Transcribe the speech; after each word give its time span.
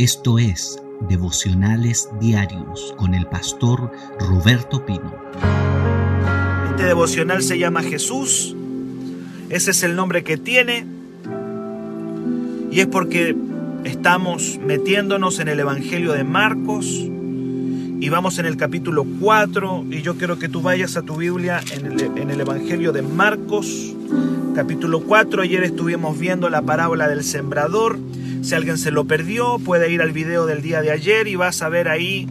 Esto 0.00 0.38
es 0.38 0.82
Devocionales 1.10 2.08
Diarios 2.18 2.94
con 2.96 3.12
el 3.12 3.26
pastor 3.26 3.92
Roberto 4.18 4.86
Pino. 4.86 5.14
Este 6.70 6.84
devocional 6.84 7.42
se 7.42 7.58
llama 7.58 7.82
Jesús. 7.82 8.56
Ese 9.50 9.72
es 9.72 9.82
el 9.82 9.96
nombre 9.96 10.24
que 10.24 10.38
tiene. 10.38 10.86
Y 12.70 12.80
es 12.80 12.86
porque 12.86 13.36
estamos 13.84 14.58
metiéndonos 14.64 15.38
en 15.38 15.48
el 15.48 15.60
Evangelio 15.60 16.14
de 16.14 16.24
Marcos. 16.24 16.86
Y 16.86 18.08
vamos 18.08 18.38
en 18.38 18.46
el 18.46 18.56
capítulo 18.56 19.04
4. 19.20 19.84
Y 19.90 20.00
yo 20.00 20.16
quiero 20.16 20.38
que 20.38 20.48
tú 20.48 20.62
vayas 20.62 20.96
a 20.96 21.02
tu 21.02 21.16
Biblia 21.16 21.60
en 21.74 22.30
el, 22.30 22.40
Evangelio 22.40 22.92
de 22.92 23.02
Marcos. 23.02 23.94
Capítulo 24.54 25.02
4. 25.02 25.42
Ayer 25.42 25.62
estuvimos 25.62 26.18
viendo 26.18 26.48
la 26.48 26.62
parábola 26.62 27.06
del 27.06 27.22
sembrador. 27.22 27.98
Si 28.42 28.54
alguien 28.54 28.78
se 28.78 28.90
lo 28.90 29.04
perdió, 29.04 29.58
puede 29.58 29.90
ir 29.90 30.00
al 30.00 30.12
video 30.12 30.46
del 30.46 30.62
día 30.62 30.80
de 30.80 30.90
ayer 30.90 31.28
y 31.28 31.36
vas 31.36 31.60
a 31.62 31.68
ver 31.68 31.88
ahí 31.88 32.26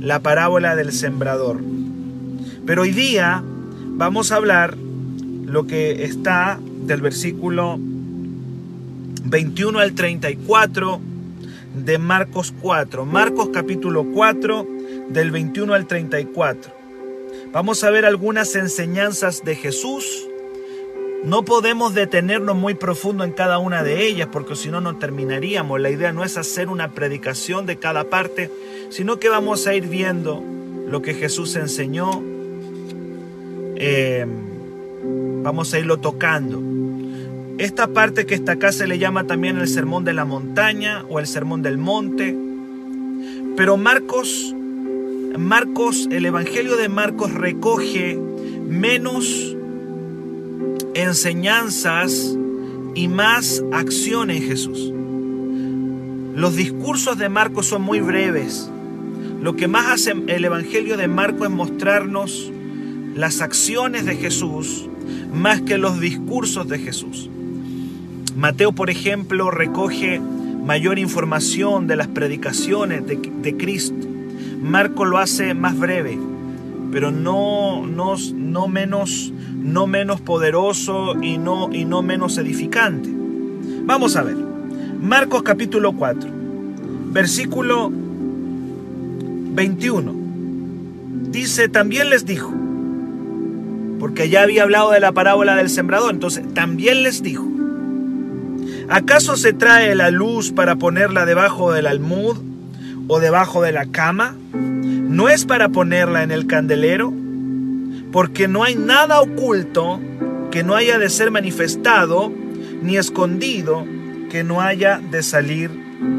la 0.00 0.20
parábola 0.20 0.76
del 0.76 0.92
sembrador. 0.92 1.60
Pero 2.66 2.82
hoy 2.82 2.92
día 2.92 3.42
vamos 3.44 4.30
a 4.30 4.36
hablar 4.36 4.76
lo 4.76 5.66
que 5.66 6.04
está 6.04 6.60
del 6.86 7.00
versículo 7.00 7.78
21 9.24 9.78
al 9.80 9.92
34 9.92 11.00
de 11.84 11.98
Marcos 11.98 12.54
4. 12.60 13.04
Marcos 13.04 13.50
capítulo 13.52 14.04
4 14.04 14.66
del 15.08 15.30
21 15.32 15.74
al 15.74 15.86
34. 15.86 16.72
Vamos 17.52 17.82
a 17.82 17.90
ver 17.90 18.04
algunas 18.04 18.54
enseñanzas 18.54 19.44
de 19.44 19.56
Jesús 19.56 20.29
no 21.24 21.44
podemos 21.44 21.94
detenernos 21.94 22.56
muy 22.56 22.74
profundo 22.74 23.24
en 23.24 23.32
cada 23.32 23.58
una 23.58 23.82
de 23.82 24.06
ellas 24.06 24.28
porque 24.32 24.56
si 24.56 24.70
no 24.70 24.80
no 24.80 24.96
terminaríamos. 24.96 25.80
La 25.80 25.90
idea 25.90 26.12
no 26.12 26.24
es 26.24 26.36
hacer 26.36 26.68
una 26.68 26.92
predicación 26.92 27.66
de 27.66 27.76
cada 27.76 28.04
parte, 28.04 28.50
sino 28.88 29.18
que 29.18 29.28
vamos 29.28 29.66
a 29.66 29.74
ir 29.74 29.86
viendo 29.86 30.42
lo 30.88 31.02
que 31.02 31.14
Jesús 31.14 31.56
enseñó. 31.56 32.22
Eh, 33.76 34.26
vamos 35.42 35.74
a 35.74 35.78
irlo 35.78 35.98
tocando. 35.98 36.62
Esta 37.58 37.88
parte 37.88 38.24
que 38.24 38.34
está 38.34 38.52
acá 38.52 38.72
se 38.72 38.86
le 38.86 38.98
llama 38.98 39.26
también 39.26 39.58
el 39.58 39.68
sermón 39.68 40.04
de 40.04 40.14
la 40.14 40.24
montaña 40.24 41.04
o 41.10 41.20
el 41.20 41.26
sermón 41.26 41.60
del 41.60 41.76
monte. 41.76 42.34
Pero 43.56 43.76
Marcos, 43.76 44.54
Marcos, 45.36 46.08
el 46.10 46.24
Evangelio 46.24 46.76
de 46.76 46.88
Marcos 46.88 47.34
recoge 47.34 48.18
menos 48.66 49.54
enseñanzas 50.94 52.36
y 52.94 53.08
más 53.08 53.62
acción 53.72 54.30
en 54.30 54.42
Jesús. 54.42 54.92
Los 56.34 56.56
discursos 56.56 57.18
de 57.18 57.28
Marcos 57.28 57.66
son 57.66 57.82
muy 57.82 58.00
breves. 58.00 58.70
Lo 59.42 59.56
que 59.56 59.68
más 59.68 59.86
hace 59.88 60.14
el 60.26 60.44
Evangelio 60.44 60.96
de 60.96 61.08
Marcos 61.08 61.48
es 61.48 61.54
mostrarnos 61.54 62.52
las 63.14 63.40
acciones 63.40 64.06
de 64.06 64.16
Jesús 64.16 64.88
más 65.32 65.60
que 65.62 65.78
los 65.78 66.00
discursos 66.00 66.68
de 66.68 66.78
Jesús. 66.78 67.28
Mateo, 68.36 68.72
por 68.72 68.90
ejemplo, 68.90 69.50
recoge 69.50 70.20
mayor 70.20 70.98
información 70.98 71.86
de 71.86 71.96
las 71.96 72.08
predicaciones 72.08 73.06
de, 73.06 73.16
de 73.16 73.56
Cristo. 73.56 74.06
Marcos 74.62 75.08
lo 75.08 75.18
hace 75.18 75.54
más 75.54 75.78
breve, 75.78 76.18
pero 76.92 77.10
no, 77.10 77.86
no, 77.86 78.14
no 78.34 78.68
menos 78.68 79.32
no 79.60 79.86
menos 79.86 80.20
poderoso 80.20 81.14
y 81.22 81.38
no, 81.38 81.70
y 81.72 81.84
no 81.84 82.02
menos 82.02 82.38
edificante. 82.38 83.10
Vamos 83.84 84.16
a 84.16 84.22
ver. 84.22 84.36
Marcos 85.00 85.42
capítulo 85.42 85.92
4, 85.92 86.30
versículo 87.12 87.90
21. 89.52 90.14
Dice, 91.30 91.68
también 91.68 92.10
les 92.10 92.26
dijo, 92.26 92.52
porque 93.98 94.28
ya 94.28 94.42
había 94.42 94.62
hablado 94.62 94.90
de 94.90 95.00
la 95.00 95.12
parábola 95.12 95.56
del 95.56 95.70
sembrador, 95.70 96.12
entonces 96.12 96.44
también 96.54 97.02
les 97.02 97.22
dijo, 97.22 97.46
¿acaso 98.88 99.36
se 99.36 99.52
trae 99.52 99.94
la 99.94 100.10
luz 100.10 100.52
para 100.52 100.76
ponerla 100.76 101.26
debajo 101.26 101.72
del 101.72 101.86
almud 101.86 102.36
o 103.08 103.20
debajo 103.20 103.62
de 103.62 103.72
la 103.72 103.86
cama? 103.86 104.34
¿No 104.52 105.28
es 105.28 105.44
para 105.44 105.68
ponerla 105.68 106.22
en 106.22 106.30
el 106.30 106.46
candelero? 106.46 107.12
Porque 108.12 108.48
no 108.48 108.64
hay 108.64 108.74
nada 108.74 109.20
oculto 109.20 110.00
que 110.50 110.62
no 110.62 110.74
haya 110.74 110.98
de 110.98 111.08
ser 111.08 111.30
manifestado, 111.30 112.32
ni 112.82 112.96
escondido 112.96 113.86
que 114.30 114.42
no 114.44 114.60
haya 114.60 114.98
de 114.98 115.22
salir 115.22 115.70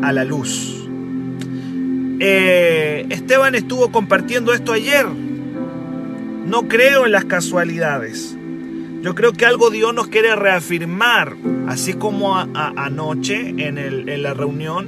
a 0.03 0.11
la 0.11 0.23
luz. 0.23 0.87
Eh, 2.19 3.05
Esteban 3.09 3.55
estuvo 3.55 3.91
compartiendo 3.91 4.53
esto 4.53 4.73
ayer. 4.73 5.07
No 5.07 6.67
creo 6.67 7.05
en 7.05 7.11
las 7.11 7.25
casualidades. 7.25 8.37
Yo 9.01 9.15
creo 9.15 9.33
que 9.33 9.45
algo 9.45 9.71
Dios 9.71 9.93
nos 9.93 10.07
quiere 10.07 10.35
reafirmar, 10.35 11.35
así 11.67 11.93
como 11.93 12.37
anoche 12.37 13.49
en, 13.57 13.77
en 13.79 14.21
la 14.21 14.33
reunión, 14.33 14.87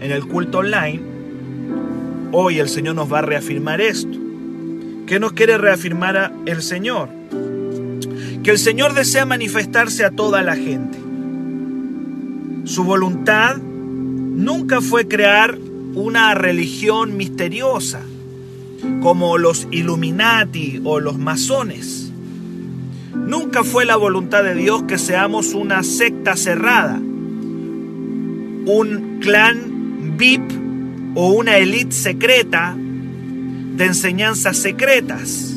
en 0.00 0.10
el 0.10 0.26
culto 0.26 0.58
online. 0.58 1.02
Hoy 2.32 2.58
el 2.58 2.68
Señor 2.70 2.94
nos 2.94 3.12
va 3.12 3.18
a 3.18 3.22
reafirmar 3.22 3.82
esto. 3.82 4.21
¿Qué 5.12 5.20
nos 5.20 5.34
quiere 5.34 5.58
reafirmar 5.58 6.32
el 6.46 6.62
Señor? 6.62 7.10
Que 8.42 8.50
el 8.50 8.56
Señor 8.56 8.94
desea 8.94 9.26
manifestarse 9.26 10.06
a 10.06 10.10
toda 10.10 10.40
la 10.40 10.56
gente. 10.56 10.96
Su 12.64 12.84
voluntad 12.84 13.58
nunca 13.58 14.80
fue 14.80 15.08
crear 15.08 15.58
una 15.92 16.32
religión 16.34 17.18
misteriosa 17.18 18.00
como 19.02 19.36
los 19.36 19.68
Illuminati 19.70 20.80
o 20.82 20.98
los 20.98 21.18
masones. 21.18 22.10
Nunca 23.14 23.64
fue 23.64 23.84
la 23.84 23.96
voluntad 23.96 24.42
de 24.42 24.54
Dios 24.54 24.84
que 24.84 24.96
seamos 24.96 25.52
una 25.52 25.82
secta 25.82 26.36
cerrada, 26.36 26.94
un 28.64 29.18
clan 29.20 30.16
VIP 30.16 30.52
o 31.14 31.34
una 31.34 31.58
élite 31.58 31.92
secreta 31.92 32.78
de 33.76 33.86
enseñanzas 33.86 34.58
secretas. 34.58 35.56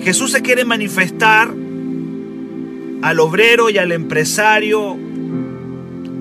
Jesús 0.00 0.32
se 0.32 0.42
quiere 0.42 0.64
manifestar 0.64 1.52
al 3.02 3.20
obrero 3.20 3.70
y 3.70 3.78
al 3.78 3.92
empresario, 3.92 4.96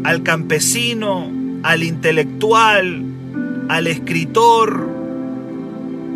al 0.03 0.23
campesino, 0.23 1.31
al 1.63 1.83
intelectual, 1.83 3.03
al 3.69 3.87
escritor, 3.87 4.89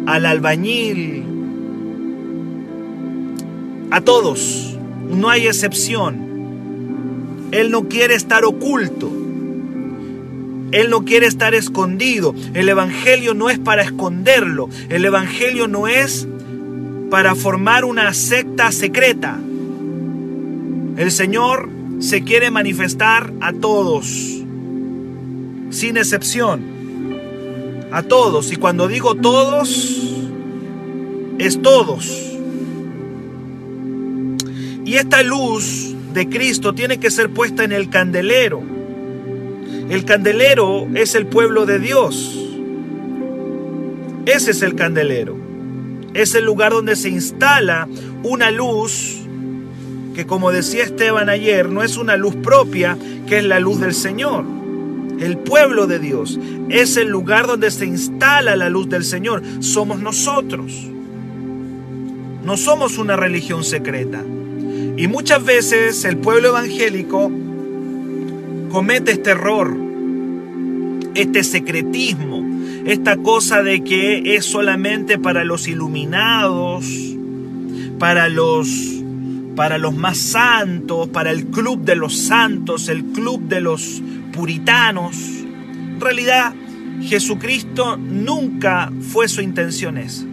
al 0.06 0.26
albañil, 0.26 1.24
a 3.92 4.00
todos, 4.00 4.78
no 5.10 5.30
hay 5.30 5.48
excepción. 5.48 7.50
Él 7.52 7.72
no 7.72 7.90
quiere 7.90 8.16
estar 8.16 8.46
oculto. 8.46 9.12
Él 10.72 10.90
no 10.90 11.04
quiere 11.04 11.28
estar 11.28 11.54
escondido. 11.54 12.34
El 12.54 12.70
Evangelio 12.70 13.34
no 13.34 13.50
es 13.50 13.60
para 13.60 13.84
esconderlo. 13.84 14.70
El 14.90 15.06
Evangelio 15.06 15.68
no 15.68 15.88
es 15.88 16.28
para 17.10 17.36
formar 17.36 17.84
una 17.86 18.14
secta 18.14 18.72
secreta. 18.72 19.38
El 20.98 21.12
Señor 21.12 21.70
se 22.00 22.24
quiere 22.24 22.52
manifestar 22.52 23.32
a 23.42 23.54
todos, 23.54 24.08
sin 25.70 25.98
excepción. 25.98 26.82
A 27.92 28.04
todos. 28.04 28.52
Y 28.54 28.56
cuando 28.56 28.88
digo 28.88 29.16
todos, 29.16 30.16
es 31.38 31.62
todos. 31.62 32.32
Y 34.86 34.96
esta 34.96 35.24
luz 35.24 35.94
de 36.14 36.28
Cristo 36.30 36.74
tiene 36.74 37.00
que 37.00 37.12
ser 37.12 37.30
puesta 37.30 37.64
en 37.64 37.72
el 37.72 37.90
candelero. 37.90 38.81
El 39.92 40.06
candelero 40.06 40.88
es 40.96 41.16
el 41.16 41.28
pueblo 41.28 41.66
de 41.66 41.78
Dios. 41.78 42.40
Ese 44.26 44.52
es 44.52 44.62
el 44.62 44.76
candelero. 44.76 45.36
Es 46.14 46.34
el 46.34 46.46
lugar 46.46 46.72
donde 46.72 46.96
se 46.96 47.10
instala 47.10 47.90
una 48.24 48.52
luz 48.52 49.18
que 50.16 50.26
como 50.26 50.54
decía 50.54 50.86
Esteban 50.86 51.28
ayer, 51.28 51.68
no 51.68 51.84
es 51.84 51.98
una 51.98 52.16
luz 52.16 52.38
propia, 52.38 52.98
que 53.28 53.40
es 53.40 53.44
la 53.44 53.60
luz 53.60 53.82
del 53.82 53.94
Señor. 53.94 54.46
El 55.20 55.38
pueblo 55.38 55.88
de 55.88 56.00
Dios 56.00 56.40
es 56.70 56.96
el 56.96 57.10
lugar 57.10 57.46
donde 57.46 57.70
se 57.70 57.86
instala 57.86 58.56
la 58.56 58.70
luz 58.70 58.88
del 58.88 59.04
Señor. 59.04 59.44
Somos 59.60 60.00
nosotros. 60.00 60.72
No 62.46 62.56
somos 62.56 62.98
una 62.98 63.18
religión 63.18 63.66
secreta. 63.66 64.24
Y 64.96 65.08
muchas 65.08 65.44
veces 65.44 66.06
el 66.06 66.16
pueblo 66.16 66.48
evangélico 66.48 67.30
comete 68.72 69.12
este 69.12 69.32
error, 69.32 69.78
este 71.14 71.44
secretismo, 71.44 72.44
esta 72.86 73.18
cosa 73.18 73.62
de 73.62 73.84
que 73.84 74.36
es 74.36 74.46
solamente 74.46 75.20
para 75.20 75.44
los 75.44 75.68
iluminados, 75.68 76.86
para 78.00 78.30
los 78.30 78.98
para 79.56 79.78
los 79.78 79.94
más 79.94 80.18
santos, 80.18 81.10
para 81.10 81.30
el 81.30 81.48
club 81.48 81.84
de 81.84 81.96
los 81.96 82.18
santos, 82.18 82.88
el 82.88 83.04
club 83.04 83.42
de 83.50 83.60
los 83.60 84.02
puritanos. 84.32 85.18
En 85.18 86.00
realidad, 86.00 86.54
Jesucristo 87.02 87.98
nunca 87.98 88.92
fue 89.02 89.28
su 89.28 89.42
intención 89.42 89.98
esa. 89.98 90.31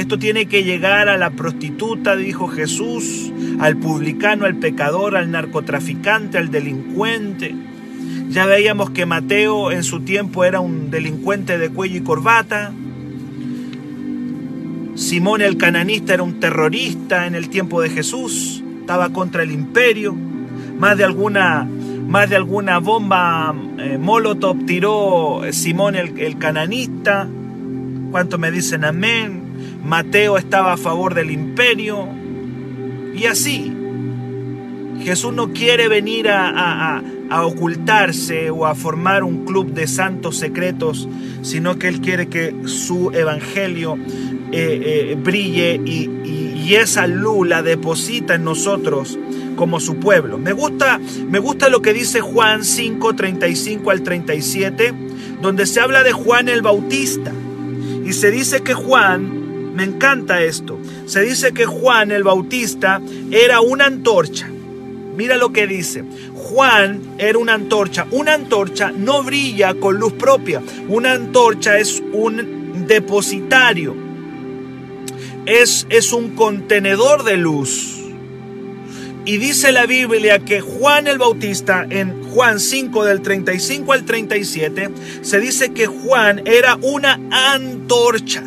Esto 0.00 0.18
tiene 0.18 0.46
que 0.46 0.64
llegar 0.64 1.10
a 1.10 1.18
la 1.18 1.28
prostituta, 1.28 2.16
dijo 2.16 2.48
Jesús, 2.48 3.30
al 3.58 3.76
publicano, 3.76 4.46
al 4.46 4.56
pecador, 4.56 5.14
al 5.14 5.30
narcotraficante, 5.30 6.38
al 6.38 6.50
delincuente. 6.50 7.54
Ya 8.30 8.46
veíamos 8.46 8.88
que 8.92 9.04
Mateo 9.04 9.70
en 9.70 9.82
su 9.82 10.00
tiempo 10.00 10.46
era 10.46 10.60
un 10.60 10.90
delincuente 10.90 11.58
de 11.58 11.68
cuello 11.68 11.98
y 11.98 12.00
corbata. 12.00 12.72
Simón 14.94 15.42
el 15.42 15.58
cananista 15.58 16.14
era 16.14 16.22
un 16.22 16.40
terrorista 16.40 17.26
en 17.26 17.34
el 17.34 17.50
tiempo 17.50 17.82
de 17.82 17.90
Jesús, 17.90 18.64
estaba 18.80 19.12
contra 19.12 19.42
el 19.42 19.50
imperio. 19.50 20.16
Más 20.78 20.96
de 20.96 21.04
alguna, 21.04 21.68
más 22.08 22.30
de 22.30 22.36
alguna 22.36 22.78
bomba 22.78 23.54
eh, 23.76 23.98
Molotov 23.98 24.64
tiró 24.64 25.42
Simón 25.50 25.94
el, 25.94 26.18
el 26.18 26.38
cananista. 26.38 27.28
¿Cuánto 28.10 28.38
me 28.38 28.50
dicen 28.50 28.86
amén? 28.86 29.49
Mateo 29.84 30.36
estaba 30.36 30.74
a 30.74 30.76
favor 30.76 31.14
del 31.14 31.30
imperio. 31.30 32.08
Y 33.14 33.26
así, 33.26 33.72
Jesús 35.02 35.32
no 35.32 35.52
quiere 35.52 35.88
venir 35.88 36.28
a, 36.28 37.02
ocultarse 37.42 38.50
o 38.50 38.66
a 38.66 38.74
formar 38.74 39.22
un 39.22 39.44
club 39.44 39.72
de 39.72 39.86
santos 39.86 40.36
secretos, 40.36 41.08
sino 41.42 41.78
que 41.78 41.86
Él 41.88 42.00
quiere 42.00 42.28
que 42.28 42.52
su 42.64 43.12
evangelio 43.12 43.96
eh, 44.52 45.12
eh, 45.12 45.16
brille 45.22 45.80
y, 45.84 46.08
esa 46.70 47.08
luz 47.08 47.48
la 47.48 47.62
deposita 47.62 48.36
en 48.36 48.44
nosotros 48.44 49.18
como 49.56 49.80
su 49.80 49.96
pueblo. 49.96 50.38
Me 50.38 50.52
gusta, 50.52 51.00
me 51.28 51.40
gusta 51.40 51.68
lo 51.68 51.82
que 51.82 51.92
dice 51.92 52.20
Juan 52.20 52.64
5, 52.64 53.16
35 53.16 53.90
al 53.90 54.02
37, 54.02 54.94
donde 55.42 55.66
se 55.66 55.80
habla 55.80 56.04
de 56.04 56.12
Juan 56.12 56.48
el 56.48 56.62
Bautista. 56.62 57.32
Y 58.06 58.12
se 58.12 58.30
dice 58.30 58.60
que 58.60 58.72
Juan, 58.72 59.39
me 59.80 59.86
encanta 59.86 60.42
esto, 60.42 60.78
se 61.06 61.22
dice 61.22 61.52
que 61.52 61.64
Juan 61.64 62.10
el 62.10 62.22
Bautista 62.22 63.00
era 63.30 63.60
una 63.60 63.86
antorcha 63.86 64.50
Mira 65.20 65.36
lo 65.36 65.52
que 65.52 65.66
dice. 65.66 66.02
Juan 66.34 67.16
era 67.18 67.36
una 67.36 67.52
antorcha. 67.52 68.06
Una 68.10 68.32
antorcha 68.32 68.90
no 68.90 69.22
brilla 69.22 69.74
con 69.74 69.98
luz 69.98 70.14
propia. 70.14 70.62
Una 70.88 71.12
antorcha 71.12 71.78
es 71.78 72.02
un 72.12 72.86
depositario. 72.86 73.94
Es, 75.44 75.86
es 75.90 76.14
un 76.14 76.34
contenedor 76.36 77.24
de 77.24 77.36
luz. 77.36 77.98
Y 79.26 79.36
dice 79.36 79.72
la 79.72 79.84
Biblia 79.84 80.38
que 80.38 80.62
Juan 80.62 81.06
el 81.06 81.18
Bautista 81.18 81.86
en 81.90 82.22
Juan 82.30 82.58
5 82.58 83.04
del 83.04 83.20
35 83.20 83.92
al 83.92 84.04
37 84.06 84.88
se 85.20 85.38
dice 85.38 85.74
que 85.74 85.86
Juan 85.86 86.40
era 86.46 86.78
una 86.80 87.20
antorcha. 87.30 88.42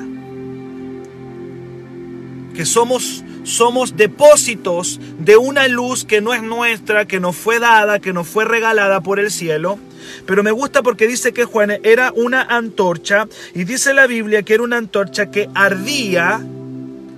Que 2.54 2.66
somos 2.66 3.24
somos 3.44 3.98
depósitos 3.98 5.00
de 5.20 5.38
una 5.38 5.68
luz 5.68 6.06
que 6.06 6.22
no 6.22 6.34
es 6.34 6.42
nuestra, 6.42 7.06
que 7.06 7.20
nos 7.20 7.36
fue 7.36 7.60
dada, 7.60 8.00
que 8.00 8.14
nos 8.14 8.28
fue 8.28 8.46
regalada 8.46 9.02
por 9.02 9.20
el 9.20 9.32
cielo. 9.32 9.80
Pero 10.26 10.44
me 10.44 10.52
gusta 10.52 10.82
porque 10.82 11.08
dice 11.08 11.34
que 11.34 11.46
Juan 11.46 11.72
era 11.84 12.12
una 12.16 12.42
antorcha 12.42 13.28
y 13.54 13.64
dice 13.64 13.94
la 13.94 14.08
Biblia 14.08 14.44
que 14.44 14.56
era 14.56 14.64
una 14.64 14.78
antorcha 14.78 15.30
que 15.30 15.50
ardía, 15.54 16.42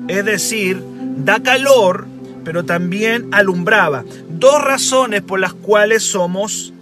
es 0.07 0.25
decir, 0.25 0.81
da 1.17 1.41
calor, 1.41 2.07
pero 2.43 2.63
también 2.63 3.27
alumbraba. 3.31 4.03
Dos 4.29 4.63
razones 4.63 5.21
por 5.21 5.39
las 5.39 5.53
cuales 5.53 6.03
somos 6.03 6.73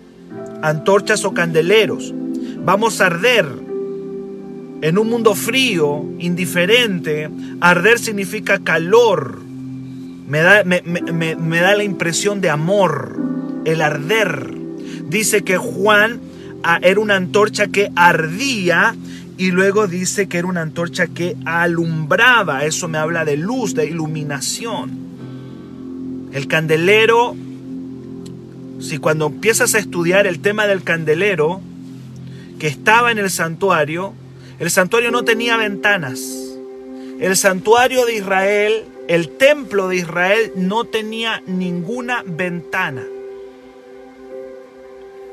antorchas 0.62 1.26
o 1.26 1.34
candeleros. 1.34 2.14
Vamos 2.66 3.02
a 3.02 3.08
arder 3.08 3.62
en 4.83 4.97
un 4.97 5.09
mundo 5.09 5.33
frío, 5.33 6.03
indiferente, 6.19 7.30
arder 7.62 8.00
significa 8.00 8.59
calor. 8.59 9.39
Me 10.27 10.39
da, 10.39 10.65
me, 10.65 11.59
da 11.62 11.75
la 11.77 11.85
impresión 11.85 12.41
de 12.41 12.50
amor, 12.50 13.18
el 13.63 13.81
arder. 13.81 14.53
Dice 15.07 15.44
que 15.44 15.56
Juan 15.56 16.19
ah, 16.63 16.80
era 16.81 17.00
una 17.00 17.15
antorcha 17.15 17.68
que 17.68 17.94
ardía 17.95 18.94
y 19.38 19.51
luego 19.51 19.88
dice 19.88 20.27
que 20.27 20.39
era 20.39 20.47
una 20.50 20.63
antorcha 20.63 21.07
que 21.07 21.38
alumbraba. 21.45 22.65
Eso 22.65 22.89
me 22.89 22.97
habla 22.97 23.24
de 23.24 23.38
luz, 23.38 23.75
de 23.75 23.85
iluminación. 23.85 24.91
El 26.33 26.50
candelero, 26.50 27.38
si 28.81 28.97
cuando 28.97 29.27
empiezas 29.27 29.75
a 29.75 29.80
estudiar 29.80 30.27
el 30.27 30.39
tema 30.39 30.68
del 30.68 30.83
candelero, 30.83 31.62
que 32.59 32.68
estaba 32.68 33.13
en 33.13 33.18
el 33.19 33.30
santuario, 33.30 34.13
el 34.63 34.71
santuario 34.71 35.12
no 35.12 35.25
tenía 35.25 35.57
ventanas. 35.57 36.21
El 37.19 37.36
santuario 37.36 38.06
de 38.06 38.15
Israel, 38.15 38.86
el 39.10 39.27
templo 39.31 39.89
de 39.89 39.98
Israel 39.98 40.54
no 40.56 40.86
tenía 40.86 41.44
ninguna 41.45 42.24
ventana. 42.25 43.06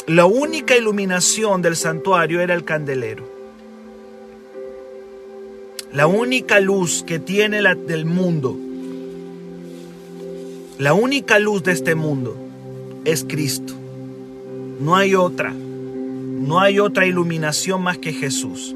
La 0.09 0.27
única 0.27 0.77
iluminación 0.77 1.62
del 1.62 1.77
santuario 1.77 2.41
era 2.41 2.55
el 2.55 2.65
candelero. 2.65 3.25
La 5.93 6.09
única 6.09 6.59
luz 6.59 7.05
que 7.05 7.21
tiene 7.21 7.62
la 7.62 7.76
del 7.76 8.06
mundo, 8.06 8.59
la 10.76 10.93
única 10.93 11.38
luz 11.38 11.62
de 11.62 11.71
este 11.71 11.94
mundo 11.94 12.37
es 13.05 13.25
Cristo. 13.29 13.75
No 14.81 14.97
hay 14.97 15.15
otra. 15.15 15.53
No 15.53 16.59
hay 16.59 16.81
otra 16.81 17.06
iluminación 17.06 17.81
más 17.81 17.97
que 17.97 18.12
Jesús 18.12 18.75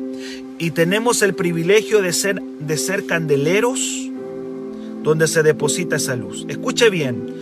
y 0.59 0.71
tenemos 0.71 1.23
el 1.23 1.35
privilegio 1.35 2.03
de 2.03 2.13
ser, 2.13 2.41
de 2.41 2.77
ser 2.77 3.07
candeleros 3.07 4.11
donde 5.03 5.29
se 5.29 5.43
deposita 5.43 5.97
esa 5.97 6.17
luz. 6.17 6.47
Escuche 6.49 6.91
bien, 6.91 7.35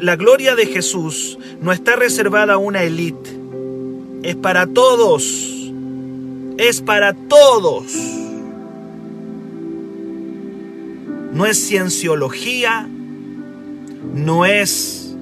la 0.00 0.16
gloria 0.16 0.54
de 0.54 0.66
Jesús 0.66 1.38
no 1.60 1.72
está 1.72 1.96
reservada 1.96 2.54
a 2.54 2.58
una 2.58 2.82
élite, 2.82 3.30
es 4.22 4.36
para 4.36 4.66
todos, 4.66 5.72
es 6.56 6.80
para 6.80 7.12
todos. 7.12 7.92
No 11.32 11.46
es 11.46 11.64
cienciología, 11.68 12.88
no 14.14 14.46
es, 14.46 15.14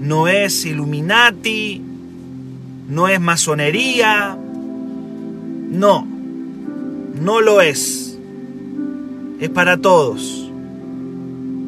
no 0.00 0.28
es 0.28 0.64
Illuminati, 0.64 1.82
no 2.88 3.08
es 3.08 3.20
masonería, 3.20 4.38
no 5.68 6.15
no 7.20 7.40
lo 7.40 7.60
es. 7.60 8.18
Es 9.40 9.50
para 9.50 9.76
todos. 9.78 10.50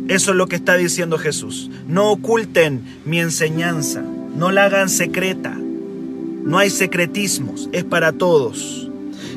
Eso 0.09 0.31
es 0.31 0.37
lo 0.37 0.47
que 0.47 0.57
está 0.57 0.77
diciendo 0.77 1.19
Jesús. 1.19 1.71
No 1.87 2.11
oculten 2.11 2.83
mi 3.05 3.21
enseñanza. 3.21 4.03
No 4.37 4.51
la 4.51 4.65
hagan 4.65 4.89
secreta. 4.89 5.55
No 5.55 6.59
hay 6.59 6.71
secretismos. 6.71 7.69
Es 7.73 7.85
para 7.85 8.13
todos. 8.13 8.91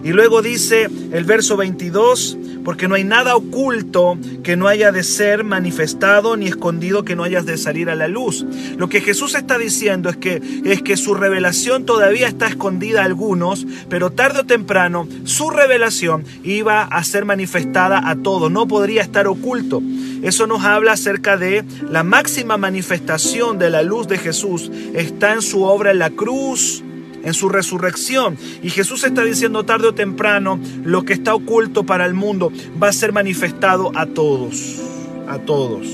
Y 0.04 0.12
luego 0.12 0.42
dice 0.42 0.90
el 1.12 1.26
verso 1.26 1.58
22, 1.58 2.38
porque 2.64 2.88
no 2.88 2.96
hay 2.96 3.04
nada 3.04 3.36
oculto 3.36 4.18
que 4.44 4.56
no 4.56 4.68
haya 4.68 4.92
de 4.92 5.04
ser 5.04 5.44
manifestado 5.44 6.38
ni 6.38 6.48
escondido 6.48 7.04
que 7.04 7.16
no 7.16 7.24
hayas 7.24 7.46
de 7.46 7.58
salir 7.58 7.90
a 7.90 7.96
la 7.96 8.08
luz. 8.08 8.46
Lo 8.78 8.90
que 8.90 9.02
Jesús 9.02 9.36
está 9.36 9.58
diciendo 9.58 10.10
es 10.10 10.18
que 10.18 10.42
es 10.66 10.82
que 10.82 10.98
su 10.98 11.14
revelación 11.14 11.86
todavía 11.86 12.28
está 12.28 12.48
escondida 12.48 13.02
a 13.02 13.06
algunos, 13.06 13.66
pero 13.90 14.12
tarde 14.12 14.42
o 14.42 14.46
temprano 14.46 15.08
su 15.24 15.50
revelación 15.50 16.24
iba 16.44 16.84
a 16.84 17.04
ser 17.04 17.26
manifestada 17.26 18.10
a 18.10 18.16
todos, 18.16 18.52
no 18.52 18.68
podría 18.68 19.02
estar 19.02 19.28
oculto. 19.28 19.82
Eso 20.22 20.46
nos 20.46 20.64
habla 20.64 20.92
acerca 20.92 21.36
de 21.36 21.64
la 21.90 22.04
máxima 22.04 22.58
manifestación 22.58 23.58
de 23.58 23.70
la 23.70 23.82
luz 23.82 24.08
de 24.08 24.18
Jesús 24.18 24.72
está 24.94 25.34
en 25.34 25.42
su 25.42 25.64
obra 25.64 25.92
en 25.92 26.00
la 26.00 26.10
cruz, 26.10 26.84
en 27.24 27.34
su 27.34 27.50
resurrección. 27.50 28.38
Y 28.62 28.70
Jesús 28.70 29.04
está 29.04 29.24
diciendo 29.24 29.64
tarde 29.64 29.88
o 29.88 29.94
temprano, 29.94 30.60
lo 30.84 31.04
que 31.04 31.14
está 31.14 31.34
oculto 31.34 31.84
para 31.86 32.06
el 32.06 32.14
mundo 32.14 32.52
va 32.82 32.90
a 32.90 32.94
ser 32.94 33.14
manifestado 33.14 33.92
a 33.96 34.06
todos, 34.06 34.82
a 35.28 35.40
todos. 35.40 35.88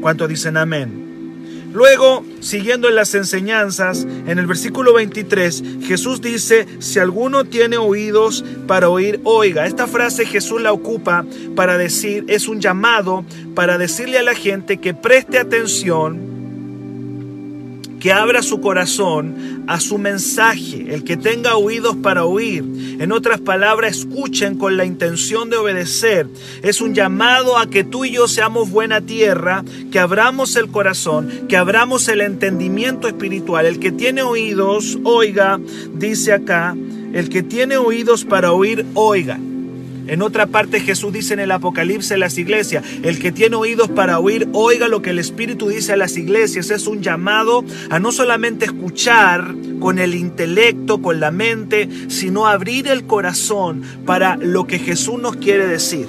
¿Cuántos 0.00 0.28
dicen 0.28 0.56
amén? 0.56 1.06
Luego, 1.76 2.24
siguiendo 2.40 2.88
en 2.88 2.94
las 2.94 3.14
enseñanzas, 3.14 4.06
en 4.26 4.38
el 4.38 4.46
versículo 4.46 4.94
23, 4.94 5.62
Jesús 5.82 6.22
dice, 6.22 6.66
si 6.78 6.98
alguno 6.98 7.44
tiene 7.44 7.76
oídos 7.76 8.42
para 8.66 8.88
oír, 8.88 9.20
oiga. 9.24 9.66
Esta 9.66 9.86
frase 9.86 10.24
Jesús 10.24 10.62
la 10.62 10.72
ocupa 10.72 11.26
para 11.54 11.76
decir, 11.76 12.24
es 12.28 12.48
un 12.48 12.62
llamado 12.62 13.26
para 13.54 13.76
decirle 13.76 14.16
a 14.16 14.22
la 14.22 14.34
gente 14.34 14.78
que 14.78 14.94
preste 14.94 15.38
atención 15.38 16.25
que 18.00 18.12
abra 18.12 18.42
su 18.42 18.60
corazón 18.60 19.64
a 19.66 19.80
su 19.80 19.98
mensaje, 19.98 20.94
el 20.94 21.04
que 21.04 21.16
tenga 21.16 21.56
oídos 21.56 21.96
para 21.96 22.24
oír. 22.24 22.64
En 23.00 23.12
otras 23.12 23.40
palabras, 23.40 23.98
escuchen 23.98 24.56
con 24.56 24.76
la 24.76 24.84
intención 24.84 25.50
de 25.50 25.56
obedecer. 25.56 26.28
Es 26.62 26.80
un 26.80 26.94
llamado 26.94 27.58
a 27.58 27.68
que 27.68 27.84
tú 27.84 28.04
y 28.04 28.12
yo 28.12 28.28
seamos 28.28 28.70
buena 28.70 29.00
tierra, 29.00 29.64
que 29.90 29.98
abramos 29.98 30.56
el 30.56 30.68
corazón, 30.68 31.46
que 31.48 31.56
abramos 31.56 32.08
el 32.08 32.20
entendimiento 32.20 33.08
espiritual. 33.08 33.66
El 33.66 33.78
que 33.78 33.92
tiene 33.92 34.22
oídos, 34.22 34.98
oiga, 35.04 35.58
dice 35.94 36.32
acá, 36.32 36.76
el 37.12 37.28
que 37.28 37.42
tiene 37.42 37.76
oídos 37.76 38.24
para 38.24 38.52
oír, 38.52 38.84
oiga. 38.94 39.38
En 40.06 40.22
otra 40.22 40.46
parte 40.46 40.80
Jesús 40.80 41.12
dice 41.12 41.34
en 41.34 41.40
el 41.40 41.50
Apocalipsis 41.50 42.12
a 42.12 42.16
las 42.16 42.38
iglesias, 42.38 42.84
el 43.02 43.18
que 43.18 43.32
tiene 43.32 43.56
oídos 43.56 43.88
para 43.90 44.18
oír, 44.18 44.48
oiga 44.52 44.88
lo 44.88 45.02
que 45.02 45.10
el 45.10 45.18
Espíritu 45.18 45.68
dice 45.68 45.92
a 45.92 45.96
las 45.96 46.16
iglesias. 46.16 46.70
Es 46.70 46.86
un 46.86 47.02
llamado 47.02 47.64
a 47.90 47.98
no 47.98 48.12
solamente 48.12 48.66
escuchar 48.66 49.54
con 49.80 49.98
el 49.98 50.14
intelecto, 50.14 51.02
con 51.02 51.20
la 51.20 51.30
mente, 51.30 51.88
sino 52.08 52.46
abrir 52.46 52.86
el 52.88 53.06
corazón 53.06 53.82
para 54.04 54.36
lo 54.36 54.66
que 54.66 54.78
Jesús 54.78 55.20
nos 55.20 55.36
quiere 55.36 55.66
decir. 55.66 56.06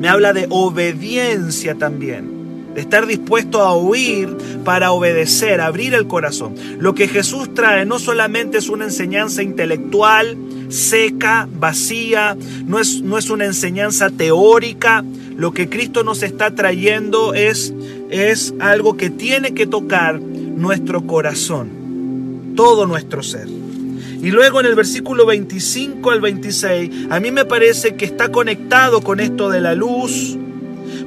Me 0.00 0.08
habla 0.08 0.32
de 0.32 0.46
obediencia 0.48 1.74
también 1.74 2.38
de 2.74 2.82
estar 2.82 3.06
dispuesto 3.06 3.62
a 3.62 3.72
oír 3.72 4.28
para 4.64 4.92
obedecer, 4.92 5.60
abrir 5.60 5.94
el 5.94 6.06
corazón. 6.06 6.54
Lo 6.78 6.94
que 6.94 7.08
Jesús 7.08 7.52
trae 7.52 7.84
no 7.84 7.98
solamente 7.98 8.58
es 8.58 8.68
una 8.68 8.84
enseñanza 8.84 9.42
intelectual, 9.42 10.36
seca, 10.68 11.48
vacía, 11.52 12.36
no 12.66 12.78
es, 12.78 13.02
no 13.02 13.18
es 13.18 13.30
una 13.30 13.46
enseñanza 13.46 14.10
teórica. 14.10 15.04
Lo 15.36 15.52
que 15.52 15.68
Cristo 15.68 16.04
nos 16.04 16.22
está 16.22 16.54
trayendo 16.54 17.34
es, 17.34 17.72
es 18.10 18.54
algo 18.60 18.96
que 18.96 19.10
tiene 19.10 19.54
que 19.54 19.66
tocar 19.66 20.20
nuestro 20.20 21.06
corazón, 21.06 22.52
todo 22.56 22.86
nuestro 22.86 23.22
ser. 23.22 23.48
Y 23.48 24.30
luego 24.32 24.58
en 24.60 24.66
el 24.66 24.74
versículo 24.74 25.26
25 25.26 26.10
al 26.10 26.20
26, 26.20 26.90
a 27.10 27.20
mí 27.20 27.30
me 27.30 27.44
parece 27.44 27.94
que 27.94 28.04
está 28.04 28.32
conectado 28.32 29.00
con 29.00 29.20
esto 29.20 29.48
de 29.48 29.60
la 29.60 29.74
luz, 29.74 30.36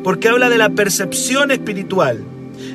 porque 0.02 0.30
habla 0.30 0.50
de 0.50 0.58
la 0.58 0.70
percepción 0.70 1.52
espiritual. 1.52 2.24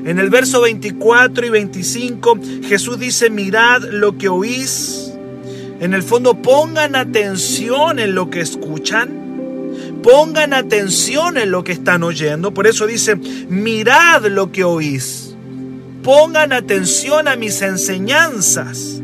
En 0.04 0.18
el 0.18 0.28
verso 0.28 0.60
24 0.60 1.46
y 1.46 1.50
25 1.50 2.38
Jesús 2.64 2.98
dice, 2.98 3.30
mirad 3.30 3.82
lo 3.90 4.18
que 4.18 4.28
oís 4.28 5.15
en 5.80 5.92
el 5.92 6.02
fondo 6.02 6.40
pongan 6.40 6.96
atención 6.96 7.98
en 7.98 8.14
lo 8.14 8.30
que 8.30 8.40
escuchan. 8.40 9.26
Pongan 10.02 10.54
atención 10.54 11.36
en 11.36 11.50
lo 11.50 11.64
que 11.64 11.72
están 11.72 12.02
oyendo. 12.02 12.54
Por 12.54 12.66
eso 12.66 12.86
dice, 12.86 13.16
mirad 13.16 14.24
lo 14.26 14.52
que 14.52 14.64
oís. 14.64 15.34
Pongan 16.02 16.52
atención 16.52 17.28
a 17.28 17.36
mis 17.36 17.60
enseñanzas. 17.60 19.02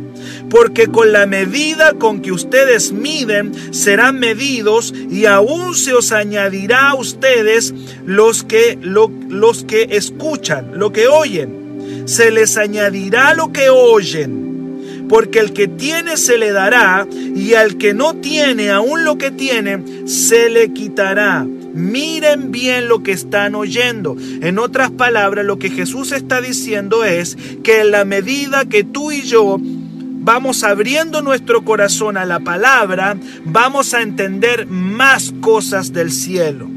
Porque 0.48 0.86
con 0.86 1.12
la 1.12 1.26
medida 1.26 1.94
con 1.94 2.20
que 2.20 2.32
ustedes 2.32 2.92
miden, 2.92 3.52
serán 3.72 4.18
medidos 4.18 4.94
y 5.10 5.26
aún 5.26 5.74
se 5.74 5.94
os 5.94 6.12
añadirá 6.12 6.90
a 6.90 6.94
ustedes 6.94 7.74
los 8.06 8.44
que, 8.44 8.78
los 8.80 9.64
que 9.64 9.88
escuchan, 9.90 10.78
lo 10.78 10.92
que 10.92 11.08
oyen. 11.08 12.02
Se 12.06 12.30
les 12.30 12.56
añadirá 12.56 13.34
lo 13.34 13.52
que 13.52 13.70
oyen 13.70 14.51
porque 15.12 15.40
el 15.40 15.52
que 15.52 15.68
tiene 15.68 16.16
se 16.16 16.38
le 16.38 16.52
dará, 16.52 17.06
y 17.12 17.52
al 17.52 17.76
que 17.76 17.92
no 17.92 18.14
tiene 18.14 18.70
aún 18.70 19.04
lo 19.04 19.18
que 19.18 19.30
tiene, 19.30 20.06
se 20.06 20.48
le 20.48 20.72
quitará. 20.72 21.46
Miren 21.74 22.50
bien 22.50 22.88
lo 22.88 23.02
que 23.02 23.12
están 23.12 23.54
oyendo. 23.54 24.16
En 24.40 24.58
otras 24.58 24.90
palabras, 24.90 25.44
lo 25.44 25.58
que 25.58 25.68
Jesús 25.68 26.12
está 26.12 26.40
diciendo 26.40 27.04
es 27.04 27.36
que 27.62 27.82
en 27.82 27.90
la 27.90 28.06
medida 28.06 28.64
que 28.64 28.84
tú 28.84 29.12
y 29.12 29.20
yo 29.20 29.58
vamos 29.60 30.64
abriendo 30.64 31.20
nuestro 31.20 31.62
corazón 31.62 32.16
a 32.16 32.24
la 32.24 32.40
palabra, 32.40 33.14
vamos 33.44 33.92
a 33.92 34.00
entender 34.00 34.66
más 34.66 35.34
cosas 35.42 35.92
del 35.92 36.10
cielo. 36.10 36.70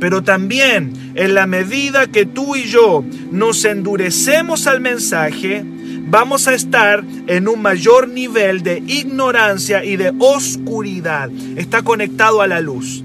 Pero 0.00 0.22
también 0.22 1.12
en 1.14 1.34
la 1.34 1.46
medida 1.46 2.06
que 2.06 2.24
tú 2.24 2.56
y 2.56 2.62
yo 2.62 3.04
nos 3.30 3.66
endurecemos 3.66 4.66
al 4.66 4.80
mensaje, 4.80 5.75
vamos 6.06 6.46
a 6.48 6.54
estar 6.54 7.04
en 7.26 7.48
un 7.48 7.60
mayor 7.60 8.08
nivel 8.08 8.62
de 8.62 8.78
ignorancia 8.86 9.84
y 9.84 9.96
de 9.96 10.12
oscuridad. 10.18 11.30
Está 11.56 11.82
conectado 11.82 12.40
a 12.40 12.46
la 12.46 12.60
luz. 12.60 13.02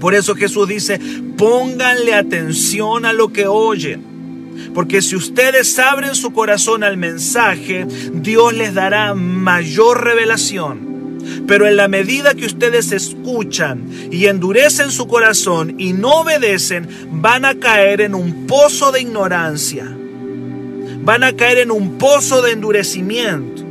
Por 0.00 0.14
eso 0.14 0.34
Jesús 0.34 0.68
dice, 0.68 1.00
pónganle 1.36 2.14
atención 2.14 3.06
a 3.06 3.12
lo 3.12 3.32
que 3.32 3.46
oyen. 3.46 4.14
Porque 4.74 5.02
si 5.02 5.16
ustedes 5.16 5.78
abren 5.78 6.14
su 6.14 6.32
corazón 6.32 6.84
al 6.84 6.96
mensaje, 6.96 7.86
Dios 8.12 8.54
les 8.54 8.74
dará 8.74 9.14
mayor 9.14 10.04
revelación. 10.04 10.94
Pero 11.46 11.66
en 11.66 11.76
la 11.76 11.88
medida 11.88 12.34
que 12.34 12.44
ustedes 12.44 12.92
escuchan 12.92 13.88
y 14.10 14.26
endurecen 14.26 14.90
su 14.90 15.06
corazón 15.06 15.74
y 15.78 15.92
no 15.92 16.20
obedecen, 16.20 16.88
van 17.10 17.44
a 17.44 17.54
caer 17.54 18.00
en 18.00 18.14
un 18.14 18.46
pozo 18.46 18.92
de 18.92 19.00
ignorancia 19.00 19.96
van 21.04 21.22
a 21.22 21.34
caer 21.34 21.58
en 21.58 21.70
un 21.70 21.98
pozo 21.98 22.42
de 22.42 22.52
endurecimiento. 22.52 23.62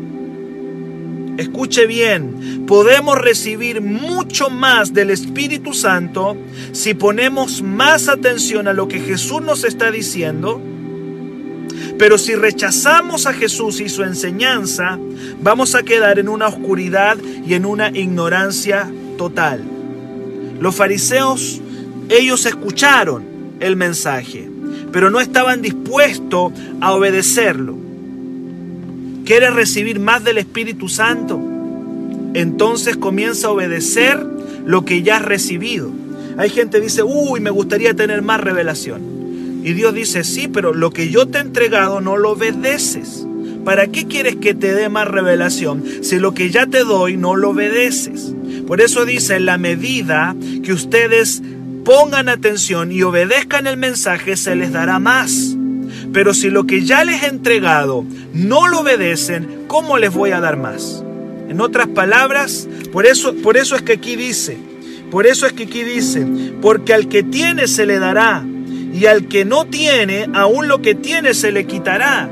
Escuche 1.37 1.87
bien, 1.87 2.65
podemos 2.67 3.17
recibir 3.17 3.81
mucho 3.81 4.51
más 4.51 4.93
del 4.93 5.09
Espíritu 5.09 5.73
Santo 5.73 6.37
si 6.73 6.93
ponemos 6.93 7.63
más 7.63 8.07
atención 8.07 8.67
a 8.67 8.73
lo 8.73 8.87
que 8.87 8.99
Jesús 8.99 9.41
nos 9.41 9.63
está 9.63 9.89
diciendo. 9.89 10.61
Pero 11.97 12.19
si 12.19 12.35
rechazamos 12.35 13.25
a 13.25 13.33
Jesús 13.33 13.79
y 13.79 13.89
su 13.89 14.03
enseñanza, 14.03 14.99
vamos 15.41 15.73
a 15.73 15.81
quedar 15.81 16.19
en 16.19 16.29
una 16.29 16.47
oscuridad 16.47 17.17
y 17.45 17.55
en 17.55 17.65
una 17.65 17.89
ignorancia 17.89 18.91
total. 19.17 19.63
Los 20.59 20.75
fariseos, 20.75 21.61
ellos 22.09 22.45
escucharon 22.45 23.25
el 23.59 23.75
mensaje, 23.75 24.49
pero 24.93 25.09
no 25.09 25.19
estaban 25.19 25.61
dispuestos 25.61 26.53
a 26.79 26.93
obedecerlo. 26.93 27.75
¿Quieres 29.25 29.53
recibir 29.53 29.99
más 29.99 30.23
del 30.23 30.37
Espíritu 30.37 30.87
Santo? 30.87 31.41
Entonces 32.33 32.95
comienza 32.95 33.47
a 33.47 33.51
obedecer 33.51 34.23
lo 34.65 34.85
que 34.85 35.01
ya 35.01 35.17
has 35.17 35.25
recibido. 35.25 35.89
Hay 36.37 36.49
gente 36.49 36.77
que 36.77 36.85
dice, 36.85 37.03
uy, 37.03 37.39
me 37.39 37.49
gustaría 37.49 37.93
tener 37.93 38.21
más 38.21 38.39
revelación. 38.39 39.01
Y 39.63 39.73
Dios 39.73 39.93
dice, 39.93 40.23
sí, 40.23 40.47
pero 40.47 40.73
lo 40.73 40.91
que 40.91 41.09
yo 41.09 41.27
te 41.27 41.39
he 41.39 41.41
entregado 41.41 41.99
no 41.99 42.17
lo 42.17 42.31
obedeces. 42.31 43.25
¿Para 43.65 43.87
qué 43.87 44.07
quieres 44.07 44.35
que 44.35 44.53
te 44.53 44.73
dé 44.73 44.89
más 44.89 45.07
revelación 45.07 45.83
si 46.01 46.19
lo 46.19 46.33
que 46.33 46.49
ya 46.49 46.67
te 46.67 46.83
doy 46.83 47.17
no 47.17 47.35
lo 47.35 47.51
obedeces? 47.51 48.35
Por 48.67 48.81
eso 48.81 49.05
dice, 49.05 49.37
en 49.37 49.45
la 49.45 49.57
medida 49.57 50.35
que 50.63 50.73
ustedes 50.73 51.41
pongan 51.83 52.29
atención 52.29 52.91
y 52.91 53.03
obedezcan 53.03 53.67
el 53.67 53.77
mensaje, 53.77 54.37
se 54.37 54.55
les 54.55 54.71
dará 54.71 54.99
más. 54.99 55.55
Pero 56.11 56.33
si 56.33 56.49
lo 56.49 56.65
que 56.65 56.83
ya 56.83 57.03
les 57.03 57.23
he 57.23 57.27
entregado 57.27 58.05
no 58.33 58.67
lo 58.67 58.81
obedecen, 58.81 59.65
¿cómo 59.67 59.97
les 59.97 60.13
voy 60.13 60.31
a 60.31 60.39
dar 60.39 60.57
más? 60.57 61.03
En 61.49 61.61
otras 61.61 61.87
palabras, 61.87 62.67
por 62.91 63.05
eso, 63.05 63.35
por 63.35 63.57
eso 63.57 63.75
es 63.75 63.81
que 63.81 63.93
aquí 63.93 64.15
dice, 64.15 64.57
por 65.11 65.27
eso 65.27 65.45
es 65.45 65.53
que 65.53 65.63
aquí 65.63 65.83
dice, 65.83 66.25
porque 66.61 66.93
al 66.93 67.07
que 67.09 67.23
tiene 67.23 67.67
se 67.67 67.85
le 67.85 67.99
dará, 67.99 68.43
y 68.93 69.07
al 69.07 69.27
que 69.27 69.43
no 69.43 69.65
tiene, 69.65 70.29
aún 70.33 70.67
lo 70.67 70.81
que 70.81 70.93
tiene 70.93 71.33
se 71.33 71.51
le 71.51 71.65
quitará. 71.65 72.29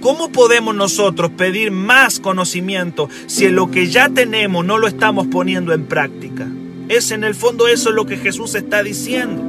¿Cómo 0.00 0.32
podemos 0.32 0.74
nosotros 0.74 1.30
pedir 1.36 1.70
más 1.70 2.18
conocimiento 2.18 3.08
si 3.26 3.48
lo 3.48 3.70
que 3.70 3.88
ya 3.88 4.08
tenemos 4.08 4.64
no 4.64 4.78
lo 4.78 4.88
estamos 4.88 5.28
poniendo 5.28 5.72
en 5.74 5.84
práctica? 5.84 6.48
Es 6.92 7.10
en 7.10 7.24
el 7.24 7.34
fondo 7.34 7.68
eso 7.68 7.90
lo 7.90 8.04
que 8.04 8.18
Jesús 8.18 8.54
está 8.54 8.82
diciendo. 8.82 9.42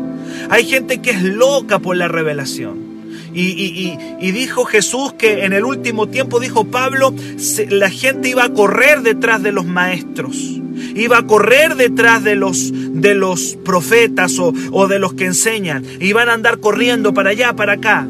Hay 0.50 0.64
gente 0.64 1.02
que 1.02 1.12
es 1.12 1.22
loca 1.22 1.80
por 1.80 1.98
la 1.98 2.08
revelación. 2.08 2.94
Y, 3.34 3.98
dijo 4.32 4.64
Jesús 4.64 5.12
que 5.14 5.44
en 5.44 5.52
el 5.52 5.66
último 5.66 6.08
tiempo, 6.08 6.40
dijo 6.40 6.64
Pablo, 6.64 7.14
la 7.68 7.90
gente 7.90 8.30
iba 8.30 8.46
a 8.46 8.54
correr 8.54 9.02
detrás 9.02 9.44
de 9.44 9.52
los 9.52 9.66
maestros, 9.66 10.38
iba 10.96 11.18
a 11.18 11.28
correr 11.28 11.76
detrás 11.76 12.24
de 12.24 12.36
los, 12.36 12.72
de 12.72 13.14
los 13.14 13.58
profetas 13.66 14.40
o, 14.40 14.54
o 14.72 14.88
de 14.88 15.00
los 15.00 15.14
que 15.14 15.26
enseñan, 15.26 15.84
iban 16.00 16.30
a 16.30 16.34
andar 16.34 16.60
corriendo 16.60 17.14
para 17.14 17.32
allá, 17.32 17.54
para 17.54 17.74
acá. 17.74 18.08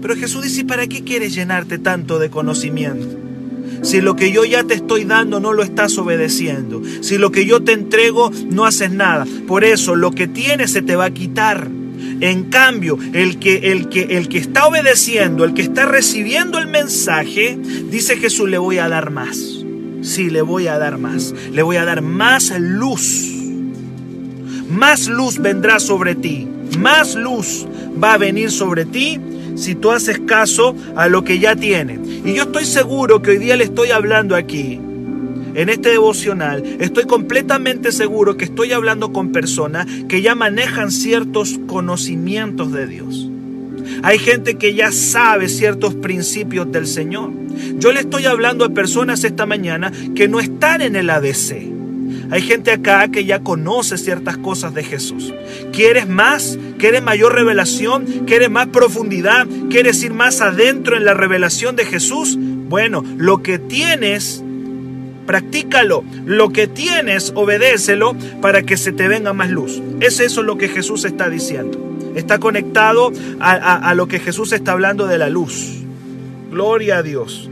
Pero 0.00 0.14
Jesús 0.14 0.44
dice, 0.44 0.64
¿para 0.64 0.86
qué 0.86 1.02
quieres 1.02 1.34
llenarte 1.34 1.78
tanto 1.78 2.20
de 2.20 2.30
conocimiento? 2.30 3.27
Si 3.82 4.00
lo 4.00 4.16
que 4.16 4.32
yo 4.32 4.44
ya 4.44 4.64
te 4.64 4.74
estoy 4.74 5.04
dando 5.04 5.40
no 5.40 5.52
lo 5.52 5.62
estás 5.62 5.96
obedeciendo. 5.98 6.82
Si 7.00 7.18
lo 7.18 7.30
que 7.30 7.46
yo 7.46 7.62
te 7.62 7.72
entrego 7.72 8.30
no 8.50 8.64
haces 8.64 8.90
nada. 8.90 9.26
Por 9.46 9.64
eso 9.64 9.96
lo 9.96 10.10
que 10.12 10.26
tienes 10.26 10.72
se 10.72 10.82
te 10.82 10.96
va 10.96 11.06
a 11.06 11.10
quitar. 11.10 11.68
En 12.20 12.44
cambio, 12.44 12.98
el 13.12 13.38
que, 13.38 13.70
el, 13.72 13.88
que, 13.88 14.02
el 14.18 14.28
que 14.28 14.38
está 14.38 14.66
obedeciendo, 14.66 15.44
el 15.44 15.54
que 15.54 15.62
está 15.62 15.86
recibiendo 15.86 16.58
el 16.58 16.66
mensaje, 16.66 17.58
dice 17.90 18.16
Jesús, 18.16 18.48
le 18.48 18.58
voy 18.58 18.78
a 18.78 18.88
dar 18.88 19.10
más. 19.10 19.64
Sí, 20.02 20.30
le 20.30 20.42
voy 20.42 20.66
a 20.66 20.78
dar 20.78 20.98
más. 20.98 21.34
Le 21.52 21.62
voy 21.62 21.76
a 21.76 21.84
dar 21.84 22.02
más 22.02 22.52
luz. 22.58 23.28
Más 24.70 25.08
luz 25.08 25.38
vendrá 25.38 25.78
sobre 25.80 26.14
ti. 26.14 26.46
Más 26.78 27.14
luz 27.14 27.66
va 28.02 28.14
a 28.14 28.18
venir 28.18 28.50
sobre 28.50 28.84
ti 28.84 29.18
si 29.58 29.74
tú 29.74 29.90
haces 29.90 30.20
caso 30.20 30.74
a 30.96 31.08
lo 31.08 31.24
que 31.24 31.38
ya 31.38 31.56
tiene. 31.56 31.98
Y 32.24 32.34
yo 32.34 32.44
estoy 32.44 32.64
seguro 32.64 33.20
que 33.20 33.32
hoy 33.32 33.38
día 33.38 33.56
le 33.56 33.64
estoy 33.64 33.90
hablando 33.90 34.36
aquí, 34.36 34.80
en 35.54 35.70
este 35.70 35.90
devocional, 35.90 36.62
estoy 36.78 37.04
completamente 37.04 37.90
seguro 37.90 38.36
que 38.36 38.44
estoy 38.44 38.70
hablando 38.70 39.12
con 39.12 39.32
personas 39.32 39.86
que 40.08 40.22
ya 40.22 40.36
manejan 40.36 40.92
ciertos 40.92 41.58
conocimientos 41.66 42.72
de 42.72 42.86
Dios. 42.86 43.28
Hay 44.02 44.18
gente 44.18 44.54
que 44.54 44.74
ya 44.74 44.92
sabe 44.92 45.48
ciertos 45.48 45.94
principios 45.96 46.70
del 46.70 46.86
Señor. 46.86 47.32
Yo 47.78 47.92
le 47.92 48.00
estoy 48.00 48.26
hablando 48.26 48.64
a 48.64 48.68
personas 48.68 49.24
esta 49.24 49.46
mañana 49.46 49.90
que 50.14 50.28
no 50.28 50.38
están 50.38 50.80
en 50.80 50.94
el 50.94 51.10
ADC. 51.10 51.77
Hay 52.30 52.42
gente 52.42 52.72
acá 52.72 53.08
que 53.08 53.24
ya 53.24 53.40
conoce 53.40 53.96
ciertas 53.96 54.36
cosas 54.36 54.74
de 54.74 54.84
Jesús. 54.84 55.32
¿Quieres 55.72 56.06
más? 56.06 56.58
¿Quieres 56.78 57.02
mayor 57.02 57.34
revelación? 57.34 58.04
¿Quieres 58.26 58.50
más 58.50 58.66
profundidad? 58.66 59.46
¿Quieres 59.70 60.02
ir 60.02 60.12
más 60.12 60.40
adentro 60.42 60.96
en 60.96 61.04
la 61.04 61.14
revelación 61.14 61.74
de 61.74 61.86
Jesús? 61.86 62.36
Bueno, 62.38 63.02
lo 63.16 63.42
que 63.42 63.58
tienes, 63.58 64.42
practícalo. 65.26 66.04
Lo 66.26 66.50
que 66.50 66.66
tienes, 66.66 67.32
obedécelo 67.34 68.14
para 68.42 68.62
que 68.62 68.76
se 68.76 68.92
te 68.92 69.08
venga 69.08 69.32
más 69.32 69.50
luz. 69.50 69.80
Es 70.00 70.20
eso 70.20 70.42
lo 70.42 70.58
que 70.58 70.68
Jesús 70.68 71.06
está 71.06 71.30
diciendo. 71.30 71.82
Está 72.14 72.38
conectado 72.38 73.10
a, 73.40 73.52
a 73.76 73.94
lo 73.94 74.06
que 74.06 74.18
Jesús 74.18 74.52
está 74.52 74.72
hablando 74.72 75.06
de 75.06 75.16
la 75.16 75.30
luz. 75.30 75.78
Gloria 76.50 76.98
a 76.98 77.02
Dios. 77.02 77.48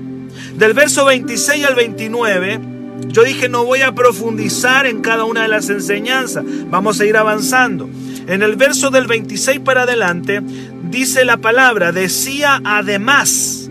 Del 0.58 0.74
verso 0.74 1.06
26 1.06 1.64
al 1.64 1.74
29 1.74 2.75
yo 3.08 3.24
dije, 3.24 3.48
no 3.48 3.64
voy 3.64 3.82
a 3.82 3.92
profundizar 3.92 4.86
en 4.86 5.00
cada 5.00 5.24
una 5.24 5.42
de 5.42 5.48
las 5.48 5.70
enseñanzas, 5.70 6.44
vamos 6.70 7.00
a 7.00 7.04
ir 7.04 7.16
avanzando. 7.16 7.88
En 8.26 8.42
el 8.42 8.56
verso 8.56 8.90
del 8.90 9.06
26 9.06 9.60
para 9.60 9.82
adelante 9.82 10.42
dice 10.90 11.24
la 11.24 11.36
palabra, 11.36 11.92
decía 11.92 12.60
además, 12.64 13.70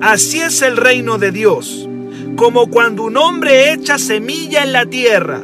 así 0.00 0.40
es 0.40 0.62
el 0.62 0.76
reino 0.76 1.18
de 1.18 1.30
Dios, 1.30 1.88
como 2.36 2.68
cuando 2.68 3.04
un 3.04 3.16
hombre 3.16 3.72
echa 3.72 3.98
semilla 3.98 4.62
en 4.62 4.72
la 4.72 4.86
tierra 4.86 5.42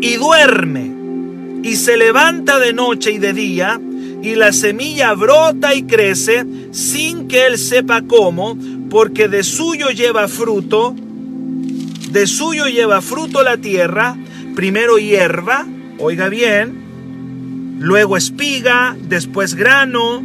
y 0.00 0.16
duerme 0.16 0.90
y 1.62 1.76
se 1.76 1.96
levanta 1.96 2.58
de 2.58 2.72
noche 2.72 3.12
y 3.12 3.18
de 3.18 3.32
día 3.32 3.80
y 4.22 4.34
la 4.34 4.52
semilla 4.52 5.14
brota 5.14 5.74
y 5.74 5.84
crece 5.84 6.44
sin 6.70 7.28
que 7.28 7.46
él 7.46 7.58
sepa 7.58 8.02
cómo, 8.02 8.56
porque 8.88 9.28
de 9.28 9.42
suyo 9.42 9.90
lleva 9.90 10.28
fruto 10.28 10.94
de 12.12 12.26
suyo 12.26 12.66
lleva 12.66 13.00
fruto 13.00 13.42
la 13.42 13.56
tierra, 13.56 14.16
primero 14.54 14.98
hierba, 14.98 15.66
oiga 15.98 16.28
bien, 16.28 17.78
luego 17.80 18.18
espiga, 18.18 18.94
después 19.00 19.54
grano, 19.54 20.22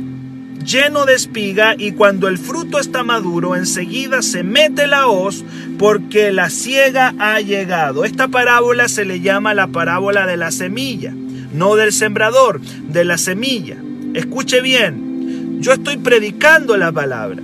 lleno 0.65 1.05
de 1.05 1.13
espiga, 1.13 1.75
y 1.77 1.93
cuando 1.93 2.27
el 2.27 2.37
fruto 2.37 2.77
está 2.77 3.03
maduro, 3.03 3.55
enseguida 3.55 4.21
se 4.21 4.43
mete 4.43 4.85
la 4.85 5.07
hoz, 5.07 5.45
porque 5.79 6.33
la 6.33 6.49
ciega 6.49 7.15
ha 7.19 7.39
llegado. 7.39 8.03
Esta 8.03 8.27
parábola 8.27 8.89
se 8.89 9.05
le 9.05 9.21
llama 9.21 9.53
la 9.53 9.67
parábola 9.67 10.27
de 10.27 10.35
la 10.35 10.51
semilla, 10.51 11.13
no 11.53 11.77
del 11.77 11.93
sembrador, 11.93 12.59
de 12.59 13.05
la 13.05 13.17
semilla. 13.17 13.77
Escuche 14.13 14.59
bien, 14.59 15.61
yo 15.61 15.71
estoy 15.71 15.95
predicando 15.95 16.75
la 16.75 16.91
palabra, 16.91 17.41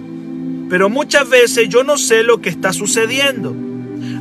pero 0.69 0.89
muchas 0.89 1.29
veces 1.29 1.69
yo 1.69 1.85
no 1.85 1.97
sé 1.97 2.23
lo 2.23 2.41
que 2.41 2.50
está 2.50 2.73
sucediendo. 2.73 3.62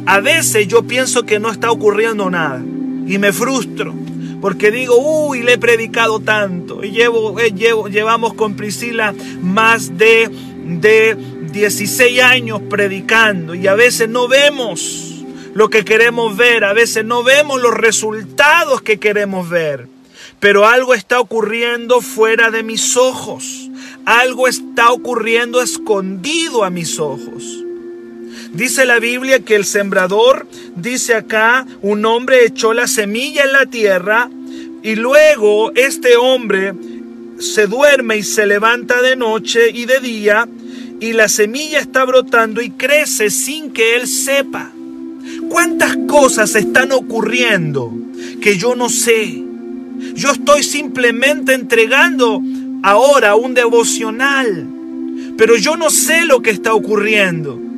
A 0.06 0.20
veces 0.20 0.68
yo 0.68 0.82
pienso 0.82 1.24
que 1.24 1.38
no 1.38 1.50
está 1.50 1.70
ocurriendo 1.70 2.30
nada 2.30 2.60
y 3.06 3.18
me 3.18 3.32
frustro 3.32 3.94
porque 4.42 4.72
digo, 4.72 4.96
uy, 4.96 5.42
le 5.42 5.52
he 5.52 5.58
predicado 5.58 6.18
tanto 6.18 6.82
y 6.82 6.90
llevo, 6.90 7.38
eh, 7.38 7.52
llevo, 7.52 7.86
llevamos 7.86 8.34
con 8.34 8.56
Priscila 8.56 9.14
más 9.40 9.96
de, 9.96 10.28
de 10.64 11.16
16 11.52 12.20
años 12.20 12.60
predicando 12.68 13.54
y 13.54 13.68
a 13.68 13.74
veces 13.74 14.08
no 14.08 14.26
vemos 14.26 15.24
lo 15.54 15.70
que 15.70 15.84
queremos 15.84 16.36
ver, 16.36 16.64
a 16.64 16.72
veces 16.72 17.04
no 17.04 17.22
vemos 17.22 17.62
los 17.62 17.72
resultados 17.72 18.82
que 18.82 18.98
queremos 18.98 19.48
ver, 19.48 19.86
pero 20.40 20.66
algo 20.66 20.92
está 20.94 21.20
ocurriendo 21.20 22.00
fuera 22.00 22.50
de 22.50 22.64
mis 22.64 22.96
ojos, 22.96 23.70
algo 24.06 24.48
está 24.48 24.90
ocurriendo 24.90 25.62
escondido 25.62 26.64
a 26.64 26.70
mis 26.70 26.98
ojos. 26.98 27.61
Dice 28.52 28.84
la 28.84 28.98
Biblia 28.98 29.40
que 29.40 29.56
el 29.56 29.64
sembrador, 29.64 30.46
dice 30.76 31.14
acá, 31.14 31.66
un 31.80 32.04
hombre 32.04 32.44
echó 32.44 32.74
la 32.74 32.86
semilla 32.86 33.44
en 33.44 33.52
la 33.52 33.64
tierra 33.64 34.28
y 34.82 34.94
luego 34.94 35.72
este 35.74 36.16
hombre 36.18 36.74
se 37.38 37.66
duerme 37.66 38.18
y 38.18 38.22
se 38.22 38.44
levanta 38.44 39.00
de 39.00 39.16
noche 39.16 39.70
y 39.70 39.86
de 39.86 40.00
día 40.00 40.46
y 41.00 41.14
la 41.14 41.28
semilla 41.28 41.80
está 41.80 42.04
brotando 42.04 42.60
y 42.60 42.70
crece 42.70 43.30
sin 43.30 43.72
que 43.72 43.96
él 43.96 44.06
sepa. 44.06 44.70
¿Cuántas 45.48 45.96
cosas 46.06 46.54
están 46.54 46.92
ocurriendo 46.92 47.90
que 48.42 48.58
yo 48.58 48.74
no 48.74 48.90
sé? 48.90 49.42
Yo 50.14 50.30
estoy 50.30 50.62
simplemente 50.62 51.54
entregando 51.54 52.42
ahora 52.82 53.34
un 53.34 53.54
devocional, 53.54 54.68
pero 55.38 55.56
yo 55.56 55.76
no 55.76 55.88
sé 55.88 56.26
lo 56.26 56.42
que 56.42 56.50
está 56.50 56.74
ocurriendo. 56.74 57.71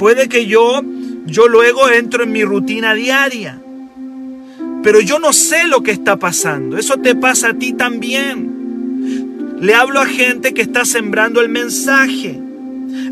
Puede 0.00 0.30
que 0.30 0.46
yo, 0.46 0.82
yo 1.26 1.46
luego 1.46 1.90
entro 1.90 2.24
en 2.24 2.32
mi 2.32 2.42
rutina 2.42 2.94
diaria. 2.94 3.60
Pero 4.82 4.98
yo 5.02 5.18
no 5.18 5.34
sé 5.34 5.68
lo 5.68 5.82
que 5.82 5.90
está 5.90 6.16
pasando. 6.16 6.78
Eso 6.78 6.96
te 6.96 7.14
pasa 7.14 7.50
a 7.50 7.52
ti 7.52 7.74
también. 7.74 9.58
Le 9.60 9.74
hablo 9.74 10.00
a 10.00 10.06
gente 10.06 10.54
que 10.54 10.62
está 10.62 10.86
sembrando 10.86 11.42
el 11.42 11.50
mensaje. 11.50 12.40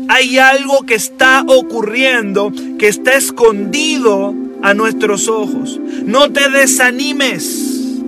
Hay 0.07 0.39
algo 0.39 0.83
que 0.87 0.95
está 0.95 1.43
ocurriendo, 1.45 2.51
que 2.79 2.87
está 2.87 3.13
escondido 3.13 4.33
a 4.63 4.73
nuestros 4.73 5.27
ojos. 5.27 5.79
No 6.05 6.31
te 6.31 6.49
desanimes. 6.49 8.01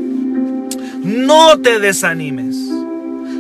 No 1.04 1.60
te 1.60 1.78
desanimes. 1.78 2.56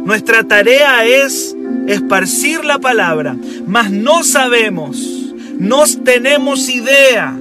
Nuestra 0.05 0.43
tarea 0.43 1.03
es 1.03 1.57
esparcir 1.87 2.63
la 2.63 2.77
palabra, 2.77 3.35
mas 3.65 3.89
no 3.89 4.23
sabemos 4.23 5.20
no 5.61 5.83
tenemos 6.03 6.69
idea 6.69 7.37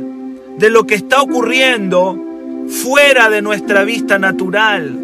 de 0.58 0.68
lo 0.68 0.86
que 0.86 0.94
está 0.94 1.22
ocurriendo 1.22 2.66
fuera 2.68 3.30
de 3.30 3.40
nuestra 3.40 3.82
vista 3.82 4.18
natural. 4.18 4.94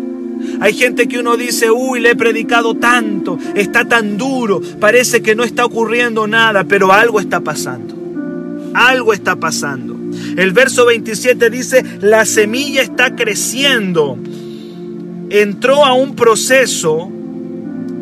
Hay 0.61 0.75
gente 0.75 1.09
que 1.09 1.19
uno 1.19 1.39
dice, 1.39 1.71
uy, 1.71 2.01
le 2.01 2.11
he 2.11 2.15
predicado 2.15 2.75
tanto, 2.75 3.39
está 3.55 3.87
tan 3.87 4.19
duro, 4.19 4.61
parece 4.79 5.23
que 5.23 5.35
no 5.35 5.45
está 5.45 5.65
ocurriendo 5.65 6.27
nada, 6.27 6.65
pero 6.65 6.93
algo 6.93 7.19
está 7.19 7.41
pasando. 7.41 7.95
Algo 8.75 9.15
está 9.15 9.37
pasando. 9.37 9.97
El 10.37 10.53
verso 10.53 10.85
27 10.85 11.49
dice, 11.49 11.83
la 12.03 12.27
semilla 12.27 12.83
está 12.83 13.17
creciendo. 13.17 14.19
Entró 15.31 15.87
a 15.87 15.95
un 15.95 16.15
proceso, 16.15 17.11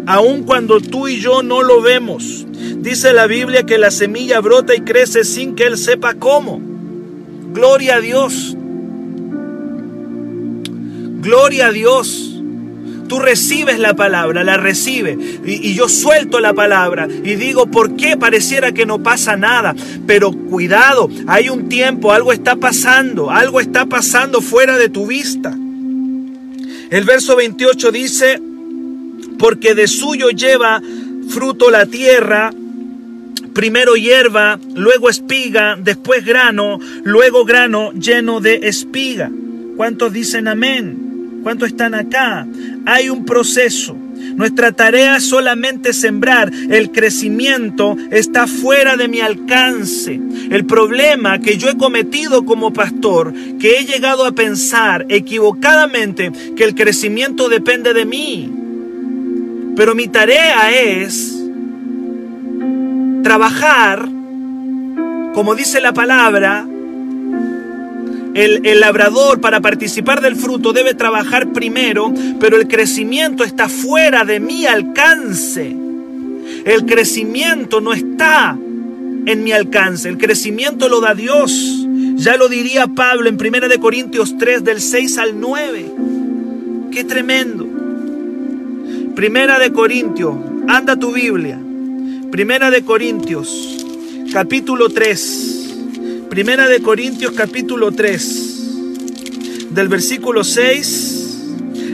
aun 0.06 0.44
cuando 0.44 0.80
tú 0.80 1.08
y 1.08 1.20
yo 1.20 1.42
no 1.42 1.62
lo 1.62 1.80
vemos. 1.82 2.46
Dice 2.78 3.12
la 3.12 3.26
Biblia 3.26 3.64
que 3.64 3.78
la 3.78 3.90
semilla 3.90 4.40
brota 4.40 4.74
y 4.74 4.80
crece 4.80 5.24
sin 5.24 5.54
que 5.54 5.64
él 5.64 5.78
sepa 5.78 6.14
cómo. 6.14 6.60
Gloria 7.52 7.96
a 7.96 8.00
Dios. 8.00 8.56
Gloria 11.20 11.68
a 11.68 11.72
Dios. 11.72 12.30
Tú 13.08 13.18
recibes 13.18 13.78
la 13.78 13.94
palabra, 13.94 14.44
la 14.44 14.56
recibe. 14.56 15.16
Y, 15.44 15.70
y, 15.70 15.74
yo 15.74 15.88
suelto 15.88 16.40
la 16.40 16.54
palabra 16.54 17.06
y 17.06 17.34
digo, 17.34 17.66
¿por 17.66 17.96
qué 17.96 18.16
pareciera 18.16 18.72
que 18.72 18.86
no 18.86 19.02
pasa 19.02 19.36
nada? 19.36 19.74
Pero 20.06 20.32
cuidado, 20.32 21.10
hay 21.26 21.50
un 21.50 21.68
tiempo, 21.68 22.12
algo 22.12 22.32
está 22.32 22.56
pasando, 22.56 23.30
algo 23.30 23.60
está 23.60 23.86
pasando 23.86 24.40
fuera 24.40 24.78
de 24.78 24.88
tu 24.88 25.06
vista. 25.06 25.56
El 26.90 27.04
verso 27.04 27.36
28 27.36 27.92
dice, 27.92 28.40
porque 29.44 29.74
de 29.74 29.88
suyo 29.88 30.30
lleva 30.30 30.80
fruto 31.28 31.70
la 31.70 31.84
tierra 31.84 32.50
primero 33.52 33.94
hierba, 33.94 34.58
luego 34.74 35.10
espiga, 35.10 35.76
después 35.78 36.24
grano, 36.24 36.78
luego 37.02 37.44
grano 37.44 37.92
lleno 37.92 38.40
de 38.40 38.60
espiga. 38.62 39.30
¿Cuántos 39.76 40.14
dicen 40.14 40.48
amén? 40.48 41.40
¿Cuántos 41.42 41.68
están 41.68 41.94
acá? 41.94 42.46
Hay 42.86 43.10
un 43.10 43.26
proceso. 43.26 43.94
Nuestra 44.34 44.72
tarea 44.72 45.18
es 45.18 45.24
solamente 45.24 45.92
sembrar. 45.92 46.50
El 46.70 46.90
crecimiento 46.90 47.98
está 48.10 48.46
fuera 48.46 48.96
de 48.96 49.08
mi 49.08 49.20
alcance. 49.20 50.18
El 50.50 50.64
problema 50.64 51.38
que 51.38 51.58
yo 51.58 51.68
he 51.68 51.76
cometido 51.76 52.46
como 52.46 52.72
pastor, 52.72 53.34
que 53.60 53.78
he 53.78 53.84
llegado 53.84 54.24
a 54.24 54.32
pensar 54.32 55.04
equivocadamente 55.10 56.32
que 56.56 56.64
el 56.64 56.74
crecimiento 56.74 57.50
depende 57.50 57.92
de 57.92 58.06
mí. 58.06 58.63
Pero 59.76 59.94
mi 59.94 60.08
tarea 60.08 60.72
es 60.72 61.34
trabajar, 63.22 64.08
como 65.34 65.54
dice 65.54 65.80
la 65.80 65.92
palabra, 65.92 66.66
El, 68.34 68.66
el, 68.66 68.80
labrador 68.80 69.40
para 69.40 69.60
participar 69.60 70.20
del 70.20 70.34
fruto 70.34 70.72
debe 70.72 70.94
trabajar 70.94 71.52
primero, 71.52 72.12
pero 72.40 72.56
el 72.56 72.66
crecimiento 72.66 73.44
está 73.44 73.68
fuera 73.68 74.24
de 74.24 74.40
mi 74.40 74.66
alcance. 74.66 75.76
El 76.64 76.84
crecimiento 76.84 77.80
no 77.80 77.92
está 77.92 78.58
en 79.26 79.44
mi 79.44 79.52
alcance. 79.52 80.08
El 80.08 80.18
crecimiento 80.18 80.88
lo 80.88 81.00
da 81.00 81.14
Dios. 81.14 81.86
Ya 82.16 82.36
lo 82.36 82.48
diría 82.48 82.86
Pablo 82.86 83.28
en 83.28 83.36
1 83.36 83.80
Corintios 83.80 84.36
3 84.38 84.64
del 84.64 84.80
6 84.80 85.18
al 85.18 85.40
9. 85.40 85.92
Qué 86.90 87.04
tremendo. 87.04 87.73
Primera 89.14 89.60
de 89.60 89.72
Corintios, 89.72 90.34
anda 90.66 90.96
tu 90.96 91.12
Biblia. 91.12 91.56
Primera 92.32 92.72
de 92.72 92.84
Corintios, 92.84 93.86
capítulo 94.32 94.88
3. 94.88 95.74
Primera 96.28 96.66
de 96.66 96.82
Corintios, 96.82 97.32
capítulo 97.32 97.92
3. 97.92 99.70
Del 99.70 99.86
versículo 99.86 100.42
6 100.42 101.42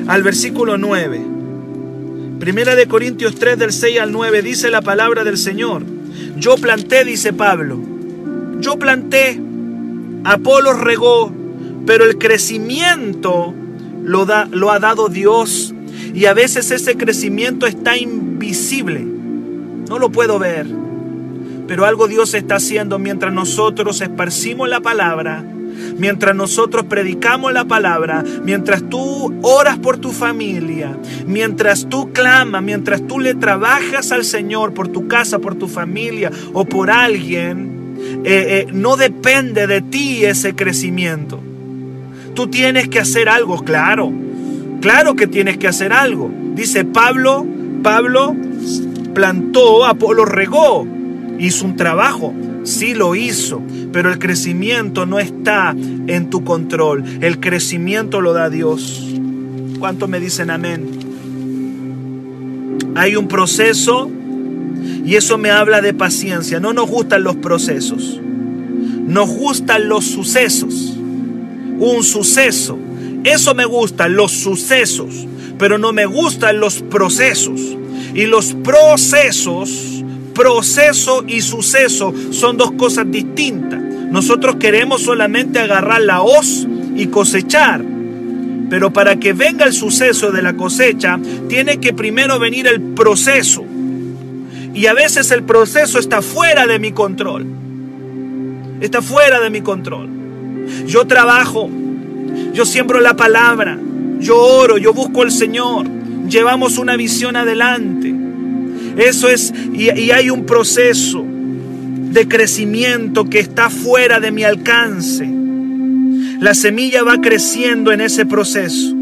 al 0.09 0.23
versículo 0.23 0.79
9. 0.79 1.21
Primera 2.39 2.75
de 2.75 2.89
Corintios 2.89 3.35
3 3.35 3.59
del 3.59 3.75
6 3.75 4.01
al 4.01 4.13
9 4.13 4.41
dice 4.41 4.71
la 4.71 4.81
palabra 4.81 5.23
del 5.23 5.37
Señor. 5.37 5.83
Yo 6.39 6.57
planté, 6.57 7.05
dice 7.05 7.35
Pablo. 7.35 7.79
Yo 8.61 8.79
planté, 8.79 9.39
Apolo 10.25 10.73
regó, 10.73 11.31
pero 11.85 12.07
el 12.07 12.17
crecimiento 12.17 13.53
lo, 14.03 14.25
da, 14.25 14.49
lo 14.51 14.71
ha 14.71 14.79
dado 14.79 15.11
Dios 15.11 15.70
y 16.15 16.27
a 16.27 16.35
veces 16.35 16.71
ese 16.71 16.97
crecimiento 16.97 17.67
está 17.67 17.97
invisible. 17.97 19.01
No 19.89 19.99
lo 19.99 20.11
puedo 20.11 20.39
ver. 20.39 20.67
Pero 21.67 21.85
algo 21.85 22.09
Dios 22.09 22.35
está 22.35 22.57
haciendo 22.57 22.99
mientras 22.99 23.33
nosotros 23.33 24.01
esparcimos 24.01 24.69
la 24.69 24.81
palabra, 24.81 25.45
mientras 25.99 26.35
nosotros 26.35 26.87
predicamos 26.87 27.53
la 27.53 27.65
palabra, 27.65 28.25
mientras 28.45 28.89
tú 28.89 29.33
oras 29.43 29.79
por 29.79 29.99
tu 29.99 30.11
familia, 30.11 30.97
mientras 31.27 31.89
tú 31.89 32.13
clamas, 32.13 32.63
mientras 32.63 33.07
tú 33.07 33.21
le 33.21 33.35
trabajas 33.35 34.11
al 34.11 34.25
Señor 34.25 34.75
por 34.75 34.89
tu 34.89 35.07
casa, 35.07 35.39
por 35.39 35.55
tu 35.55 35.69
familia 35.69 36.33
o 36.53 36.65
por 36.65 36.91
alguien, 36.91 37.95
eh, 38.25 38.67
eh, 38.67 38.73
no 38.73 38.97
depende 38.97 39.67
de 39.67 39.81
ti 39.81 40.25
ese 40.25 40.55
crecimiento. 40.55 41.41
Tú 42.35 42.49
tienes 42.49 42.89
que 42.89 42.99
hacer 42.99 43.29
algo, 43.29 43.63
claro. 43.63 44.13
Claro 44.81 45.15
que 45.15 45.27
tienes 45.27 45.59
que 45.59 45.69
hacer 45.69 45.93
algo. 45.93 46.31
Dice 46.55 46.85
Pablo, 46.85 47.47
Pablo 47.83 48.35
plantó, 49.15 49.85
Apolo 49.85 50.25
regó, 50.25 50.87
hizo 51.39 51.67
un 51.67 51.77
trabajo, 51.77 52.33
sí 52.63 52.95
lo 52.95 53.15
hizo, 53.15 53.63
pero 53.93 54.11
el 54.11 54.19
crecimiento 54.19 55.05
no 55.05 55.19
está 55.19 55.75
en 56.07 56.31
tu 56.31 56.45
control, 56.45 57.05
el 57.21 57.41
crecimiento 57.41 58.21
lo 58.21 58.33
da 58.33 58.49
Dios. 58.49 59.07
¿Cuánto 59.79 60.09
me 60.09 60.21
dicen 60.21 60.51
amén? 60.51 60.89
Hay 62.95 63.17
un 63.17 63.29
proceso 63.29 64.11
y 65.05 65.15
eso 65.15 65.39
me 65.39 65.51
habla 65.51 65.81
de 65.81 65.95
paciencia. 65.95 66.61
No 66.61 66.73
nos 66.73 66.89
gustan 66.89 67.23
los 67.23 67.37
procesos, 67.37 68.21
nos 69.07 69.29
gustan 69.29 69.89
los 69.89 70.07
sucesos. 70.07 70.97
Un 71.79 72.03
suceso 72.03 72.79
eso 73.25 73.55
me 73.55 73.65
gusta, 73.65 74.09
los 74.09 74.33
sucesos, 74.33 75.27
pero 75.59 75.79
no 75.79 75.93
me 75.93 76.07
gustan 76.07 76.61
los 76.61 76.83
procesos. 76.83 77.61
Y 78.15 78.27
los 78.27 78.55
procesos, 78.55 80.03
proceso 80.35 81.25
y 81.27 81.43
suceso 81.43 82.15
son 82.31 82.57
dos 82.57 82.73
cosas 82.73 83.11
distintas. 83.11 83.81
Nosotros 83.81 84.57
queremos 84.57 85.03
solamente 85.03 85.59
agarrar 85.59 86.01
la 86.01 86.23
hoz 86.23 86.67
y 86.97 87.07
cosechar. 87.07 87.85
Pero 88.69 88.93
para 88.93 89.17
que 89.17 89.33
venga 89.33 89.67
el 89.67 89.73
suceso 89.73 90.31
de 90.31 90.43
la 90.43 90.55
cosecha, 90.55 91.19
tiene 91.49 91.79
que 91.79 91.93
primero 91.93 92.39
venir 92.39 92.67
el 92.67 92.81
proceso. 92.81 93.65
Y 94.75 94.87
a 94.87 94.95
veces 94.95 95.31
el 95.31 95.43
proceso 95.43 95.99
está 95.99 96.23
fuera 96.23 96.67
de 96.67 96.79
mi 96.79 96.93
control. 96.93 97.47
Está 98.81 99.03
fuera 99.03 99.41
de 99.41 99.51
mi 99.51 99.61
control. 99.61 100.09
Yo 100.87 101.07
trabajo 101.07 101.69
yo 102.53 102.65
siembro 102.65 103.01
la 103.01 103.17
palabra, 103.17 103.79
yo 104.19 104.37
oro, 104.37 104.79
yo 104.79 104.93
busco 104.93 105.23
al 105.23 105.33
Señor, 105.33 105.87
llevamos 106.29 106.79
una 106.79 106.97
visión 106.97 107.37
adelante. 107.37 108.15
Eso 108.97 109.29
es, 109.29 109.53
y, 109.73 109.89
hay 109.89 110.31
un 110.31 110.45
proceso 110.47 111.25
de 111.25 112.29
crecimiento 112.29 113.25
que 113.25 113.39
está 113.39 113.71
fuera 113.71 114.21
de 114.21 114.31
mi 114.31 114.45
alcance. 114.45 115.29
La 116.41 116.55
semilla 116.55 117.03
va 117.03 117.21
creciendo 117.21 117.93
en 117.93 118.01
ese 118.01 118.27
proceso, 118.27 118.95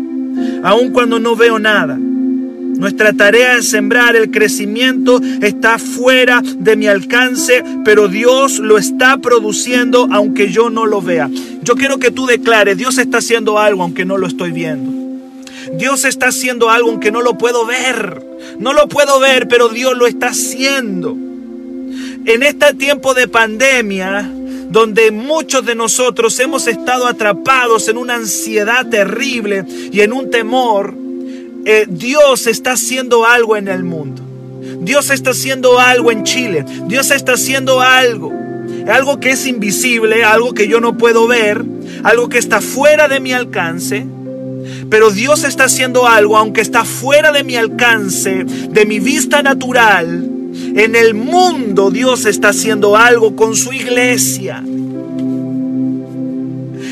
aun 0.62 0.90
cuando 0.90 1.18
no 1.18 1.36
veo 1.36 1.58
nada. 1.58 1.98
Nuestra 1.98 3.12
tarea 3.12 3.56
es 3.56 3.70
sembrar, 3.70 4.14
el 4.14 4.30
crecimiento 4.30 5.20
está 5.42 5.78
fuera 5.80 6.42
de 6.58 6.76
mi 6.76 6.86
alcance, 6.86 7.64
pero 7.84 8.06
Dios 8.06 8.60
lo 8.60 8.78
está 8.78 9.18
produciendo 9.18 10.06
aunque 10.12 10.52
yo 10.52 10.70
no 10.70 10.86
lo 10.86 11.02
vea. 11.02 11.28
Yo 11.68 11.74
quiero 11.74 11.98
que 11.98 12.10
tú 12.10 12.24
declares, 12.24 12.78
Dios 12.78 12.96
está 12.96 13.18
haciendo 13.18 13.58
algo 13.58 13.82
aunque 13.82 14.06
no 14.06 14.16
lo 14.16 14.26
estoy 14.26 14.52
viendo. 14.52 15.20
Dios 15.74 16.06
está 16.06 16.28
haciendo 16.28 16.70
algo 16.70 16.88
aunque 16.88 17.12
no 17.12 17.20
lo 17.20 17.36
puedo 17.36 17.66
ver. 17.66 18.22
No 18.58 18.72
lo 18.72 18.88
puedo 18.88 19.20
ver, 19.20 19.48
pero 19.48 19.68
Dios 19.68 19.94
lo 19.94 20.06
está 20.06 20.28
haciendo. 20.28 21.10
En 21.10 22.42
este 22.42 22.72
tiempo 22.72 23.12
de 23.12 23.28
pandemia, 23.28 24.32
donde 24.70 25.10
muchos 25.10 25.66
de 25.66 25.74
nosotros 25.74 26.40
hemos 26.40 26.66
estado 26.68 27.06
atrapados 27.06 27.86
en 27.88 27.98
una 27.98 28.14
ansiedad 28.14 28.88
terrible 28.88 29.66
y 29.92 30.00
en 30.00 30.14
un 30.14 30.30
temor, 30.30 30.94
eh, 31.66 31.84
Dios 31.86 32.46
está 32.46 32.72
haciendo 32.72 33.26
algo 33.26 33.58
en 33.58 33.68
el 33.68 33.84
mundo. 33.84 34.22
Dios 34.80 35.10
está 35.10 35.32
haciendo 35.32 35.78
algo 35.78 36.10
en 36.12 36.24
Chile. 36.24 36.64
Dios 36.86 37.10
está 37.10 37.34
haciendo 37.34 37.82
algo. 37.82 38.37
Algo 38.88 39.20
que 39.20 39.30
es 39.30 39.46
invisible, 39.46 40.24
algo 40.24 40.54
que 40.54 40.66
yo 40.66 40.80
no 40.80 40.96
puedo 40.96 41.26
ver, 41.26 41.64
algo 42.02 42.28
que 42.28 42.38
está 42.38 42.60
fuera 42.60 43.06
de 43.06 43.20
mi 43.20 43.32
alcance. 43.32 44.06
Pero 44.90 45.10
Dios 45.10 45.44
está 45.44 45.64
haciendo 45.64 46.06
algo, 46.06 46.36
aunque 46.36 46.60
está 46.60 46.84
fuera 46.84 47.30
de 47.32 47.44
mi 47.44 47.56
alcance, 47.56 48.44
de 48.44 48.86
mi 48.86 48.98
vista 48.98 49.42
natural. 49.42 50.28
En 50.74 50.96
el 50.96 51.14
mundo 51.14 51.90
Dios 51.90 52.24
está 52.24 52.48
haciendo 52.48 52.96
algo 52.96 53.36
con 53.36 53.54
su 53.54 53.72
iglesia. 53.72 54.62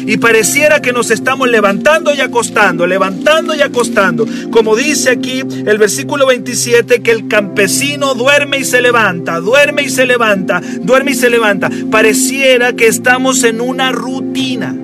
Y 0.07 0.19
pareciera 0.19 0.81
que 0.81 0.93
nos 0.93 1.11
estamos 1.11 1.49
levantando 1.51 2.15
y 2.15 2.21
acostando, 2.21 2.87
levantando 2.87 3.57
y 3.57 3.61
acostando. 3.61 4.25
Como 4.53 4.77
dice 4.77 5.11
aquí 5.11 5.41
el 5.41 5.79
versículo 5.79 6.27
27, 6.27 7.03
que 7.03 7.11
el 7.11 7.27
campesino 7.27 8.15
duerme 8.15 8.59
y 8.59 8.65
se 8.65 8.81
levanta, 8.81 9.41
duerme 9.41 9.83
y 9.83 9.91
se 9.91 10.07
levanta, 10.07 10.63
duerme 10.81 11.11
y 11.11 11.15
se 11.15 11.29
levanta. 11.29 11.71
Pareciera 11.91 12.75
que 12.75 12.87
estamos 12.87 13.43
en 13.43 13.61
una 13.61 13.91
rutina. 13.91 14.77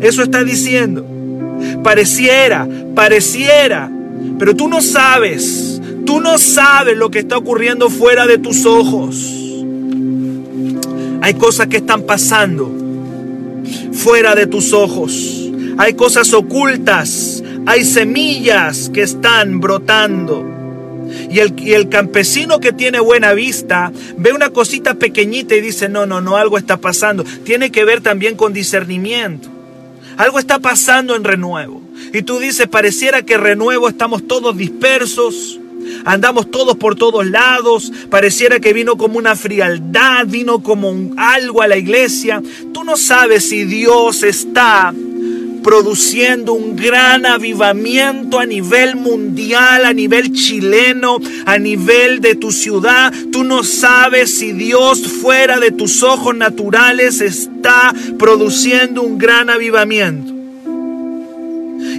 Eso 0.00 0.22
está 0.22 0.44
diciendo. 0.44 1.04
Pareciera, 1.82 2.68
pareciera. 2.94 3.90
Pero 4.38 4.54
tú 4.54 4.68
no 4.68 4.80
sabes, 4.80 5.82
tú 6.06 6.20
no 6.20 6.38
sabes 6.38 6.96
lo 6.96 7.10
que 7.10 7.18
está 7.18 7.36
ocurriendo 7.36 7.90
fuera 7.90 8.28
de 8.28 8.38
tus 8.38 8.64
ojos. 8.64 9.34
Hay 11.20 11.34
cosas 11.34 11.66
que 11.66 11.78
están 11.78 12.02
pasando 12.02 12.87
fuera 13.92 14.34
de 14.34 14.46
tus 14.46 14.72
ojos. 14.72 15.50
Hay 15.78 15.94
cosas 15.94 16.32
ocultas, 16.32 17.42
hay 17.66 17.84
semillas 17.84 18.90
que 18.92 19.02
están 19.02 19.60
brotando. 19.60 20.44
Y 21.30 21.38
el, 21.38 21.54
el, 21.66 21.88
campesino 21.88 22.60
que 22.60 22.72
tiene 22.72 23.00
buena 23.00 23.32
vista 23.32 23.92
ve 24.16 24.32
una 24.32 24.50
cosita 24.50 24.94
pequeñita 24.94 25.54
y 25.54 25.60
dice, 25.60 25.88
no, 25.88 26.04
no, 26.04 26.20
no, 26.20 26.36
algo 26.36 26.58
está 26.58 26.76
pasando. 26.78 27.24
Tiene 27.44 27.70
que 27.70 27.84
ver 27.84 28.00
también 28.00 28.34
con 28.34 28.52
discernimiento. 28.52 29.48
Algo 30.18 30.38
está 30.38 30.58
pasando 30.58 31.14
en 31.14 31.24
renuevo. 31.24 31.80
Y 32.12 32.22
tú 32.22 32.38
dices, 32.40 32.66
pareciera 32.66 33.22
que 33.22 33.36
renuevo 33.36 33.88
estamos 33.88 34.26
todos 34.26 34.56
dispersos, 34.56 35.60
andamos 36.04 36.50
todos 36.50 36.76
por 36.76 36.96
todos 36.96 37.26
lados, 37.26 37.92
pareciera 38.10 38.60
que 38.60 38.72
vino 38.72 38.96
como 38.96 39.18
una 39.18 39.36
frialdad, 39.36 40.26
vino 40.26 40.62
como 40.62 40.94
algo 41.16 41.62
a 41.62 41.68
la 41.68 41.76
iglesia. 41.76 42.42
Tú 42.72 42.84
no 42.84 42.96
sabes 42.96 43.48
si 43.48 43.64
Dios 43.64 44.22
está 44.22 44.94
produciendo 45.62 46.54
un 46.54 46.76
gran 46.76 47.26
avivamiento 47.26 48.38
a 48.38 48.46
nivel 48.46 48.96
mundial, 48.96 49.84
a 49.84 49.92
nivel 49.92 50.32
chileno, 50.32 51.18
a 51.44 51.58
nivel 51.58 52.20
de 52.20 52.34
tu 52.34 52.52
ciudad. 52.52 53.12
Tú 53.30 53.44
no 53.44 53.62
sabes 53.64 54.38
si 54.38 54.52
Dios 54.52 55.06
fuera 55.06 55.60
de 55.60 55.70
tus 55.70 56.02
ojos 56.02 56.34
naturales 56.34 57.20
está 57.20 57.92
produciendo 58.18 59.02
un 59.02 59.18
gran 59.18 59.50
avivamiento 59.50 60.37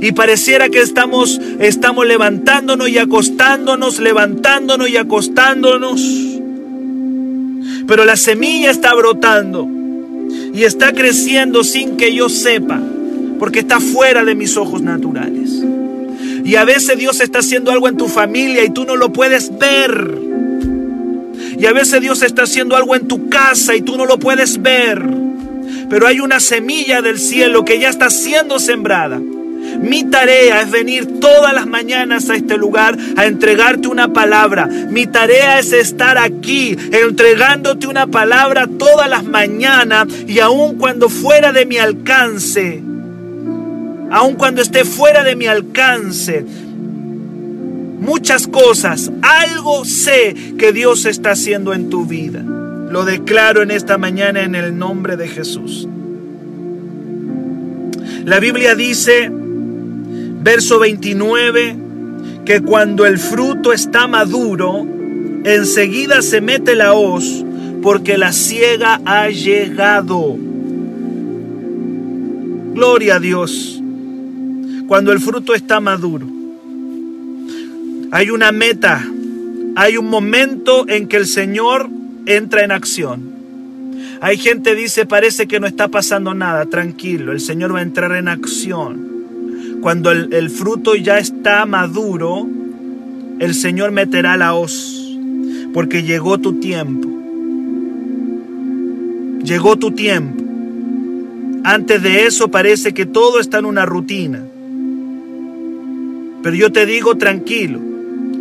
y 0.01 0.12
pareciera 0.12 0.69
que 0.69 0.81
estamos, 0.81 1.39
estamos 1.59 2.05
levantándonos 2.05 2.89
y 2.89 2.97
acostándonos, 2.97 3.99
levantándonos 3.99 4.89
y 4.89 4.97
acostándonos. 4.97 6.01
Pero 7.88 8.05
la 8.05 8.15
semilla 8.15 8.71
está 8.71 8.93
brotando 8.93 9.67
y 10.53 10.63
está 10.63 10.93
creciendo 10.93 11.63
sin 11.63 11.97
que 11.97 12.13
yo 12.13 12.29
sepa. 12.29 12.79
porque 13.39 13.59
está 13.59 13.79
fuera 13.79 14.25
de 14.25 14.35
mis 14.35 14.57
ojos 14.57 14.81
naturales. 14.81 15.63
Y 16.43 16.55
a 16.55 16.65
veces 16.65 16.97
Dios 16.97 17.21
está 17.21 17.39
haciendo 17.39 17.71
algo 17.71 17.88
en 17.88 17.95
tu 17.95 18.09
familia 18.09 18.65
y 18.65 18.69
tú 18.69 18.83
no 18.83 18.97
lo 18.97 19.13
puedes 19.13 19.57
ver. 19.57 20.19
Y 21.57 21.65
a 21.65 21.71
veces 21.71 22.01
Dios 22.01 22.21
está 22.21 22.43
haciendo 22.43 22.75
algo 22.75 22.95
en 22.97 23.07
tu 23.07 23.29
casa 23.29 23.77
y 23.77 23.81
tú 23.81 23.95
no 23.95 24.05
lo 24.05 24.19
puedes 24.19 24.62
ver. 24.62 25.01
Pero 25.89 26.05
hay 26.05 26.19
una 26.19 26.41
semilla 26.41 27.01
del 27.01 27.17
cielo 27.17 27.63
que 27.63 27.79
ya 27.79 27.89
está 27.89 28.09
siendo 28.09 28.59
sembrada. 28.59 29.21
Mi 29.81 30.03
tarea 30.03 30.61
es 30.61 30.71
venir 30.71 31.19
todas 31.19 31.53
las 31.53 31.65
mañanas 31.65 32.29
a 32.29 32.35
este 32.35 32.57
lugar 32.57 32.97
a 33.15 33.25
entregarte 33.25 33.87
una 33.87 34.11
palabra. 34.11 34.65
Mi 34.65 35.07
tarea 35.07 35.59
es 35.59 35.71
estar 35.71 36.17
aquí 36.17 36.75
entregándote 36.91 37.87
una 37.87 38.07
palabra 38.07 38.67
todas 38.67 39.09
las 39.09 39.23
mañanas 39.23 40.07
y 40.27 40.39
aun 40.39 40.77
cuando 40.77 41.09
fuera 41.09 41.53
de 41.53 41.65
mi 41.65 41.77
alcance, 41.77 42.81
aun 44.11 44.35
cuando 44.35 44.61
esté 44.61 44.83
fuera 44.83 45.23
de 45.23 45.35
mi 45.35 45.47
alcance, 45.47 46.45
muchas 47.99 48.47
cosas, 48.47 49.11
algo 49.21 49.85
sé 49.85 50.35
que 50.57 50.73
Dios 50.73 51.05
está 51.05 51.31
haciendo 51.31 51.73
en 51.73 51.89
tu 51.89 52.05
vida. 52.05 52.41
Lo 52.41 53.05
declaro 53.05 53.61
en 53.61 53.71
esta 53.71 53.97
mañana 53.97 54.41
en 54.41 54.55
el 54.55 54.77
nombre 54.77 55.15
de 55.15 55.27
Jesús. 55.27 55.87
La 58.25 58.39
Biblia 58.39 58.75
dice, 58.75 59.31
verso 60.41 60.80
29, 60.80 61.75
que 62.45 62.62
cuando 62.62 63.06
el 63.06 63.17
fruto 63.17 63.73
está 63.73 64.08
maduro, 64.08 64.88
enseguida 65.43 66.21
se 66.21 66.41
mete 66.41 66.75
la 66.75 66.93
hoz, 66.93 67.45
porque 67.82 68.17
la 68.17 68.32
ciega 68.32 69.02
ha 69.06 69.30
llegado. 69.30 70.38
Gloria 72.73 73.15
a 73.15 73.19
Dios. 73.19 73.82
Cuando 74.88 75.12
el 75.12 75.19
fruto 75.19 75.54
está 75.54 75.80
maduro. 75.80 76.25
Hay 78.12 78.32
una 78.32 78.52
meta, 78.52 79.06
hay 79.75 79.97
un 79.97 80.10
momento 80.10 80.88
en 80.88 81.08
que 81.08 81.17
el 81.17 81.28
Señor 81.28 81.89
entra 82.25 82.63
en 82.63 82.71
acción. 82.71 83.39
Hay 84.21 84.38
gente 84.38 84.75
dice, 84.75 85.06
parece 85.06 85.47
que 85.47 85.60
no 85.60 85.67
está 85.67 85.89
pasando 85.89 86.34
nada, 86.34 86.65
tranquilo, 86.65 87.32
el 87.32 87.39
Señor 87.39 87.75
va 87.75 87.80
a 87.80 87.84
entrar 87.84 88.13
en 88.13 88.28
acción. 88.28 89.08
Cuando 89.81 90.11
el, 90.11 90.49
fruto 90.49 90.95
ya 90.95 91.19
está 91.19 91.65
maduro, 91.65 92.47
el 93.39 93.53
Señor 93.53 93.91
meterá 93.91 94.35
la 94.35 94.53
hoz, 94.53 95.17
porque 95.73 96.03
llegó 96.03 96.37
tu 96.37 96.59
tiempo. 96.59 97.07
Llegó 99.43 99.77
tu 99.77 99.91
tiempo. 99.91 100.43
Antes 101.63 102.03
de 102.03 102.25
eso 102.25 102.51
parece 102.51 102.93
que 102.93 103.05
todo 103.05 103.39
está 103.39 103.59
en 103.59 103.65
una 103.65 103.85
rutina. 103.85 104.43
Pero 106.43 106.55
yo 106.55 106.71
te 106.71 106.85
digo 106.85 107.15
tranquilo, 107.15 107.79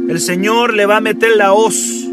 el 0.09 0.20
Señor 0.20 0.74
le 0.74 0.87
va 0.87 0.96
a 0.96 1.01
meter 1.01 1.37
la 1.37 1.53
hoz. 1.53 2.05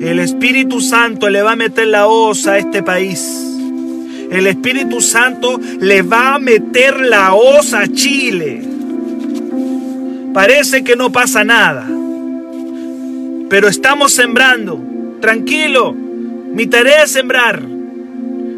El 0.00 0.18
Espíritu 0.18 0.80
Santo 0.80 1.30
le 1.30 1.42
va 1.42 1.52
a 1.52 1.56
meter 1.56 1.86
la 1.86 2.06
hoz 2.06 2.46
a 2.46 2.58
este 2.58 2.82
país. 2.82 3.51
El 4.32 4.46
Espíritu 4.46 5.02
Santo 5.02 5.60
le 5.78 6.00
va 6.00 6.36
a 6.36 6.38
meter 6.38 6.98
la 7.00 7.34
hoz 7.34 7.74
a 7.74 7.86
Chile. 7.86 8.62
Parece 10.32 10.82
que 10.82 10.96
no 10.96 11.12
pasa 11.12 11.44
nada. 11.44 11.86
Pero 13.50 13.68
estamos 13.68 14.12
sembrando. 14.12 14.80
Tranquilo. 15.20 15.92
Mi 15.92 16.66
tarea 16.66 17.02
es 17.02 17.10
sembrar. 17.10 17.62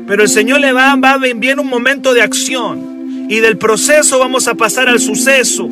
Pero 0.07 0.23
el 0.23 0.29
Señor 0.29 0.61
le 0.61 0.73
va, 0.73 0.93
a 0.93 1.27
enviar 1.27 1.59
un 1.59 1.67
momento 1.67 2.15
de 2.15 2.23
acción. 2.23 3.27
Y 3.29 3.41
del 3.41 3.59
proceso 3.59 4.21
vamos 4.21 4.47
a 4.47 4.55
pasar 4.55 4.89
al 4.89 5.01
suceso. 5.01 5.69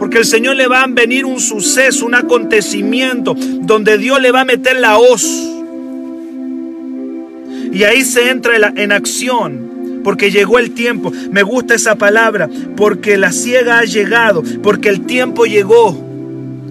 Porque 0.00 0.18
el 0.18 0.24
Señor 0.24 0.56
le 0.56 0.66
va 0.66 0.82
a 0.82 0.86
venir 0.88 1.26
un 1.26 1.38
suceso, 1.38 2.06
un 2.06 2.16
acontecimiento, 2.16 3.36
donde 3.36 3.98
Dios 3.98 4.20
le 4.20 4.32
va 4.32 4.40
a 4.40 4.44
meter 4.44 4.80
la 4.80 4.98
hoz. 4.98 5.55
Y 7.76 7.84
ahí 7.84 8.06
se 8.06 8.30
entra 8.30 8.72
en 8.74 8.90
acción, 8.90 10.00
porque 10.02 10.30
llegó 10.30 10.58
el 10.58 10.70
tiempo. 10.70 11.12
Me 11.30 11.42
gusta 11.42 11.74
esa 11.74 11.96
palabra, 11.96 12.48
porque 12.74 13.18
la 13.18 13.32
ciega 13.32 13.80
ha 13.80 13.84
llegado, 13.84 14.42
porque 14.62 14.88
el 14.88 15.04
tiempo 15.04 15.44
llegó. 15.44 15.94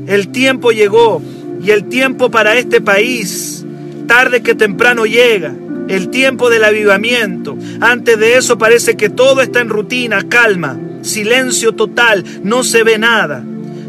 El 0.08 0.30
tiempo 0.30 0.72
llegó. 0.72 1.22
Y 1.62 1.70
el 1.70 1.89
tiempo 1.89 2.32
para 2.32 2.58
este 2.58 2.82
país, 2.82 3.63
tarde 4.08 4.41
que 4.41 4.56
temprano 4.56 5.06
llega. 5.06 5.54
El 5.89 6.10
tiempo 6.10 6.50
del 6.50 6.63
avivamiento. 6.63 7.56
Antes 7.82 8.18
de 8.18 8.38
eso 8.38 8.58
parece 8.58 8.98
que 8.98 9.10
todo 9.10 9.41
está 9.41 9.62
en 9.62 9.70
rutina, 9.70 10.28
calma 10.28 10.80
silencio 11.04 11.74
total, 11.74 12.26
no 12.41 12.63
se 12.63 12.82
ve 12.82 12.98
nada. 12.98 13.44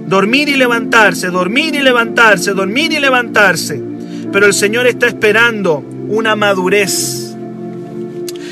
Dormir 0.07 0.51
y 0.51 0.57
levantarse, 0.57 1.29
dormir 1.29 1.75
y 1.75 1.81
levantarse, 1.81 2.53
dormir 2.53 2.93
y 2.93 3.01
levantarse. 3.01 3.81
Pero 4.31 4.45
el 4.45 4.53
Señor 4.53 4.87
está 4.87 5.07
esperando 5.07 5.83
una 6.09 6.37
madurez. 6.37 7.35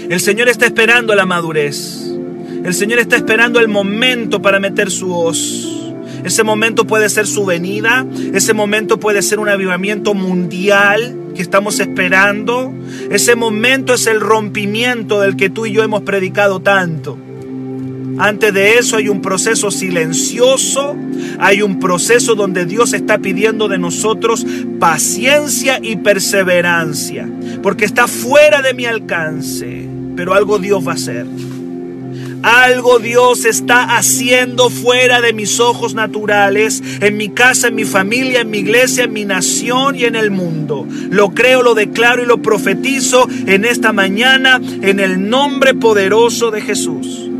El 0.08 0.20
Señor 0.20 0.48
está 0.48 0.66
esperando 0.66 1.14
la 1.14 1.26
madurez. 1.26 2.04
El 2.64 2.74
Señor 2.74 2.98
está 2.98 3.16
esperando 3.16 3.60
el 3.60 3.68
momento 3.68 4.40
para 4.40 4.60
meter 4.60 4.90
su 4.90 5.14
hoz. 5.14 5.68
Ese 6.24 6.42
momento 6.42 6.86
puede 6.86 7.08
ser 7.08 7.26
su 7.26 7.44
venida. 7.44 8.06
Ese 8.32 8.54
momento 8.54 8.98
puede 8.98 9.22
ser 9.22 9.38
un 9.38 9.48
avivamiento 9.48 10.14
mundial 10.14 11.16
que 11.34 11.42
estamos 11.42 11.80
esperando. 11.80 12.72
Ese 13.10 13.34
momento 13.34 13.94
es 13.94 14.06
el 14.06 14.20
rompimiento 14.20 15.20
del 15.20 15.36
que 15.36 15.50
tú 15.50 15.66
y 15.66 15.72
yo 15.72 15.82
hemos 15.82 16.02
predicado 16.02 16.60
tanto. 16.60 17.18
Antes 18.18 18.54
de 18.54 18.78
eso 18.78 18.96
hay 18.96 19.08
un 19.08 19.20
proceso 19.20 19.70
silencioso, 19.70 20.96
hay 21.38 21.62
un 21.62 21.80
proceso 21.80 22.34
donde 22.34 22.64
Dios 22.64 22.92
está 22.92 23.18
pidiendo 23.18 23.66
de 23.66 23.78
nosotros 23.78 24.46
paciencia 24.78 25.78
y 25.82 25.96
perseverancia, 25.96 27.28
porque 27.62 27.84
está 27.84 28.06
fuera 28.06 28.62
de 28.62 28.72
mi 28.72 28.86
alcance, 28.86 29.88
pero 30.14 30.34
algo 30.34 30.58
Dios 30.58 30.86
va 30.86 30.92
a 30.92 30.94
hacer. 30.94 31.26
Algo 32.44 32.98
Dios 32.98 33.46
está 33.46 33.96
haciendo 33.96 34.68
fuera 34.68 35.22
de 35.22 35.32
mis 35.32 35.60
ojos 35.60 35.94
naturales, 35.94 36.82
en 37.00 37.16
mi 37.16 37.30
casa, 37.30 37.68
en 37.68 37.74
mi 37.74 37.84
familia, 37.84 38.42
en 38.42 38.50
mi 38.50 38.58
iglesia, 38.58 39.04
en 39.04 39.14
mi 39.14 39.24
nación 39.24 39.96
y 39.96 40.04
en 40.04 40.14
el 40.14 40.30
mundo. 40.30 40.86
Lo 41.08 41.30
creo, 41.30 41.62
lo 41.62 41.74
declaro 41.74 42.22
y 42.22 42.26
lo 42.26 42.42
profetizo 42.42 43.26
en 43.46 43.64
esta 43.64 43.94
mañana 43.94 44.60
en 44.82 45.00
el 45.00 45.30
nombre 45.30 45.72
poderoso 45.72 46.50
de 46.50 46.60
Jesús. 46.60 47.30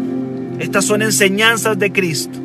Estas 0.59 0.85
son 0.85 1.03
enseñanzas 1.03 1.79
de 1.79 1.93
Cristo. 1.93 2.39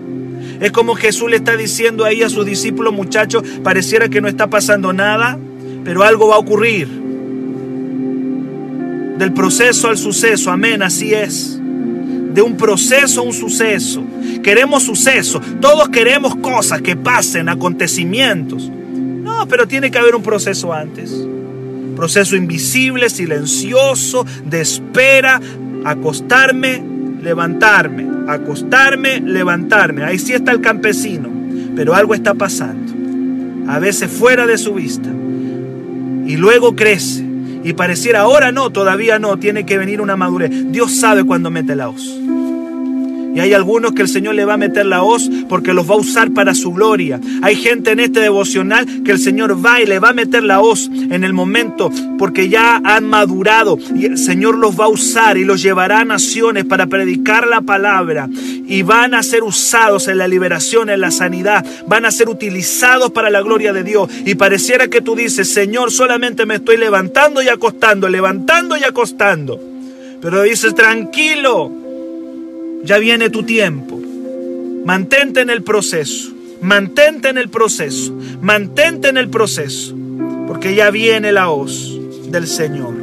Es 0.60 0.72
como 0.72 0.96
Jesús 0.96 1.30
le 1.30 1.38
está 1.38 1.56
diciendo 1.56 2.04
ahí 2.04 2.22
a 2.22 2.30
sus 2.30 2.46
discípulos, 2.46 2.94
muchachos, 2.94 3.44
pareciera 3.64 4.10
que 4.10 4.20
no 4.20 4.28
está 4.28 4.50
pasando 4.50 4.92
nada, 4.92 5.40
pero 5.86 6.04
algo 6.04 6.28
va 6.28 6.36
a 6.36 6.40
ocurrir. 6.40 6.88
Del 9.18 9.34
proceso 9.34 9.88
al 9.88 9.98
suceso, 9.98 10.52
amén, 10.52 10.82
así 10.82 11.14
es. 11.14 11.60
De 12.34 12.42
un 12.42 12.58
proceso 12.58 13.22
a 13.22 13.24
un 13.24 13.34
suceso. 13.34 14.04
Queremos 14.44 14.84
suceso, 14.84 15.42
todos 15.62 15.90
queremos 15.90 16.36
cosas 16.38 16.82
que 16.82 16.96
pasen, 16.96 17.50
acontecimientos. 17.50 18.70
No, 18.70 19.48
pero 19.48 19.68
tiene 19.68 19.92
que 19.92 19.98
haber 19.98 20.16
un 20.16 20.24
proceso 20.24 20.74
antes. 20.74 21.14
Proceso 21.96 22.36
invisible, 22.36 23.10
silencioso, 23.10 24.26
de 24.46 24.62
espera, 24.62 25.42
acostarme, 25.86 26.82
levantarme, 27.22 28.08
acostarme, 28.28 29.20
levantarme. 29.20 30.04
Ahí 30.04 30.20
sí 30.20 30.34
está 30.34 30.52
el 30.52 30.62
campesino, 30.62 31.30
pero 31.76 31.96
algo 31.96 32.14
está 32.14 32.34
pasando. 32.34 32.94
A 33.68 33.80
veces 33.80 34.12
fuera 34.12 34.48
de 34.48 34.58
su 34.58 34.74
vista. 34.74 35.10
Y 36.26 36.38
luego 36.38 36.76
crece. 36.76 37.26
Y 37.64 37.74
pareciera 37.74 38.22
ahora 38.22 38.52
no, 38.52 38.70
todavía 38.70 39.20
no, 39.20 39.38
tiene 39.38 39.66
que 39.66 39.78
venir 39.78 40.02
una 40.02 40.16
madurez. 40.16 40.52
Dios 40.72 40.92
sabe 40.96 41.24
cuándo 41.24 41.52
mete 41.52 41.76
la 41.76 41.90
hoz. 41.90 42.19
Y 43.34 43.40
hay 43.40 43.54
algunos 43.54 43.94
que 43.94 44.02
el 44.02 44.08
Señor 44.08 44.36
le 44.36 44.46
va 44.46 44.56
a 44.56 44.58
meter 44.58 44.86
la 44.86 45.04
hoz 45.04 45.30
porque 45.48 45.74
los 45.74 45.90
va 45.90 45.96
a 45.96 46.00
usar 46.00 46.32
para 46.32 46.56
su 46.56 46.72
gloria. 46.74 47.20
Hay 47.42 47.56
gente 47.56 47.92
en 47.92 48.00
este 48.00 48.20
devocional 48.20 49.04
que 49.04 49.12
el 49.12 49.20
Señor 49.20 49.64
va 49.64 49.82
y 49.82 49.86
le 49.86 50.00
va 50.00 50.10
a 50.10 50.14
meter 50.14 50.44
la 50.44 50.62
hoz 50.62 50.90
en 50.94 51.24
el 51.24 51.34
momento 51.34 51.92
porque 52.18 52.50
ya 52.50 52.82
han 52.84 53.06
madurado 53.06 53.78
y 53.96 54.06
el 54.06 54.18
Señor 54.18 54.58
los 54.58 54.80
va 54.80 54.86
a 54.86 54.90
usar 54.90 55.38
y 55.38 55.46
los 55.46 55.62
llevará 55.62 56.00
a 56.00 56.06
naciones 56.06 56.66
para 56.66 56.88
predicar 56.88 57.48
la 57.48 57.62
palabra 57.62 58.28
y 58.70 58.84
van 58.84 59.14
a 59.14 59.24
ser 59.24 59.44
usados 59.44 60.08
en 60.08 60.18
la 60.18 60.28
liberación, 60.28 60.90
en 60.90 61.02
la 61.02 61.12
sanidad, 61.12 61.66
van 61.88 62.06
a 62.06 62.12
ser 62.12 62.30
utilizados 62.30 63.12
para 63.12 63.30
la 63.30 63.42
gloria 63.42 63.74
de 63.74 63.84
Dios. 63.84 64.10
Y 64.26 64.36
pareciera 64.36 64.88
que 64.88 65.02
tú 65.02 65.16
dices, 65.16 65.52
Señor, 65.52 65.92
solamente 65.92 66.46
me 66.46 66.56
estoy 66.56 66.78
levantando 66.78 67.42
y 67.42 67.48
acostando, 67.48 68.10
levantando 68.10 68.78
y 68.78 68.84
acostando. 68.84 69.60
Pero 70.22 70.44
dices, 70.44 70.76
tranquilo, 70.76 71.72
ya 72.84 72.98
viene 72.98 73.30
tu 73.30 73.44
tiempo. 73.44 74.00
Mantente 74.86 75.42
en 75.42 75.50
el 75.50 75.64
proceso. 75.64 76.32
Mantente 76.62 77.30
en 77.30 77.38
el 77.38 77.50
proceso. 77.50 78.14
Mantente 78.42 79.10
en 79.10 79.18
el 79.18 79.30
proceso. 79.30 79.96
Porque 80.48 80.76
ya 80.76 80.90
viene 80.90 81.32
la 81.32 81.50
hoz 81.50 81.98
del 82.30 82.48
Señor. 82.48 82.94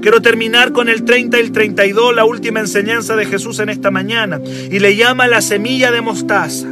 Quiero 0.00 0.22
terminar 0.22 0.72
con 0.72 0.88
el 0.88 1.04
30 1.04 1.38
y 1.38 1.40
el 1.42 1.52
32, 1.52 2.14
la 2.14 2.24
última 2.24 2.60
enseñanza 2.60 3.16
de 3.16 3.26
Jesús 3.26 3.58
en 3.58 3.68
esta 3.68 3.90
mañana. 3.90 4.40
Y 4.70 4.78
le 4.78 4.96
llama 4.96 5.26
la 5.26 5.42
semilla 5.42 5.90
de 5.90 6.00
mostaza. 6.00 6.68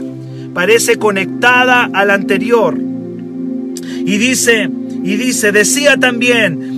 Parece 0.54 0.96
conectada 0.96 1.90
a 1.92 2.04
la 2.04 2.14
anterior. 2.14 2.76
Y 2.76 4.16
dice, 4.16 4.70
y 5.04 5.16
dice, 5.16 5.52
decía 5.52 5.98
también, 5.98 6.77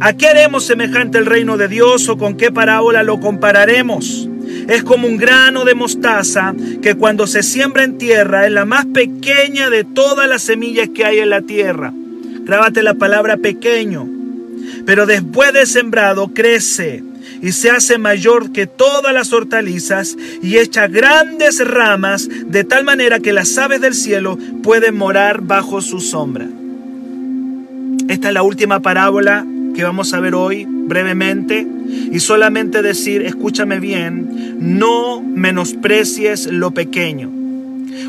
¿a 0.00 0.12
qué 0.14 0.28
haremos 0.28 0.66
semejante 0.66 1.18
el 1.18 1.26
reino 1.26 1.56
de 1.56 1.68
Dios 1.68 2.08
o 2.08 2.16
con 2.16 2.36
qué 2.36 2.50
parábola 2.50 3.02
lo 3.02 3.20
compararemos? 3.20 4.28
Es 4.68 4.82
como 4.82 5.06
un 5.06 5.16
grano 5.16 5.64
de 5.64 5.74
mostaza 5.74 6.54
que 6.82 6.94
cuando 6.94 7.26
se 7.26 7.42
siembra 7.42 7.84
en 7.84 7.98
tierra 7.98 8.46
es 8.46 8.52
la 8.52 8.64
más 8.64 8.86
pequeña 8.86 9.70
de 9.70 9.84
todas 9.84 10.28
las 10.28 10.42
semillas 10.42 10.88
que 10.94 11.04
hay 11.04 11.18
en 11.18 11.30
la 11.30 11.42
tierra. 11.42 11.92
Grábate 12.44 12.82
la 12.82 12.94
palabra 12.94 13.36
pequeño 13.36 14.20
pero 14.84 15.06
después 15.06 15.52
de 15.52 15.66
sembrado 15.66 16.28
crece 16.28 17.04
y 17.42 17.52
se 17.52 17.70
hace 17.70 17.98
mayor 17.98 18.52
que 18.52 18.66
todas 18.66 19.14
las 19.14 19.32
hortalizas 19.32 20.16
y 20.42 20.58
echa 20.58 20.88
grandes 20.88 21.66
ramas 21.66 22.28
de 22.46 22.64
tal 22.64 22.84
manera 22.84 23.20
que 23.20 23.32
las 23.32 23.56
aves 23.58 23.80
del 23.80 23.94
cielo 23.94 24.38
pueden 24.62 24.96
morar 24.96 25.40
bajo 25.42 25.80
su 25.80 26.00
sombra. 26.00 26.46
Esta 28.08 28.28
es 28.28 28.34
la 28.34 28.42
última 28.42 28.80
parábola 28.80 29.46
que 29.80 29.84
vamos 29.84 30.12
a 30.12 30.20
ver 30.20 30.34
hoy 30.34 30.66
brevemente 30.68 31.66
y 32.12 32.20
solamente 32.20 32.82
decir, 32.82 33.22
escúchame 33.22 33.80
bien, 33.80 34.58
no 34.76 35.22
menosprecies 35.22 36.48
lo 36.48 36.72
pequeño. 36.72 37.30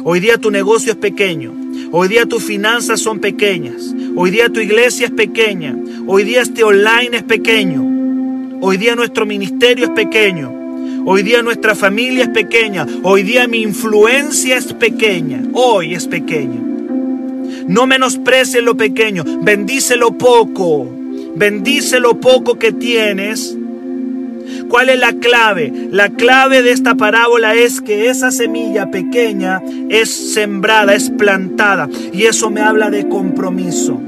Hoy 0.03 0.19
día 0.19 0.37
tu 0.37 0.51
negocio 0.51 0.91
es 0.91 0.97
pequeño, 0.97 1.53
hoy 1.93 2.09
día 2.09 2.25
tus 2.25 2.43
finanzas 2.43 2.99
son 2.99 3.19
pequeñas, 3.19 3.95
hoy 4.17 4.31
día 4.31 4.49
tu 4.49 4.59
iglesia 4.59 5.05
es 5.05 5.13
pequeña, 5.13 5.73
Hoy 6.07 6.25
día 6.25 6.41
este 6.41 6.61
online 6.61 7.15
es 7.15 7.23
pequeño. 7.23 8.59
Hoy 8.59 8.75
día 8.75 8.95
nuestro 8.95 9.25
ministerio 9.25 9.85
es 9.85 9.91
pequeño. 9.91 10.51
Hoy 11.05 11.23
día 11.23 11.41
nuestra 11.41 11.73
familia 11.73 12.23
es 12.23 12.29
pequeña. 12.31 12.85
Hoy 13.03 13.23
día 13.23 13.47
mi 13.47 13.61
influencia 13.61 14.57
es 14.57 14.73
pequeña. 14.73 15.41
Hoy 15.53 15.93
es 15.93 16.07
pequeño. 16.07 16.59
No 17.67 17.87
menosprecies 17.87 18.61
lo 18.61 18.75
pequeño. 18.75 19.23
Bendice 19.41 19.95
lo 19.95 20.17
poco. 20.17 21.00
Bendice 21.35 21.99
lo 21.99 22.19
poco 22.19 22.57
que 22.57 22.71
tienes. 22.71 23.57
¿Cuál 24.69 24.89
es 24.89 24.99
la 24.99 25.13
clave? 25.13 25.71
La 25.91 26.09
clave 26.09 26.61
de 26.61 26.71
esta 26.71 26.95
parábola 26.95 27.55
es 27.55 27.81
que 27.81 28.09
esa 28.09 28.31
semilla 28.31 28.89
pequeña 28.91 29.61
es 29.89 30.09
sembrada, 30.33 30.93
es 30.93 31.09
plantada. 31.09 31.89
Y 32.13 32.23
eso 32.23 32.49
me 32.49 32.61
habla 32.61 32.89
de 32.89 33.07
compromiso 33.07 34.01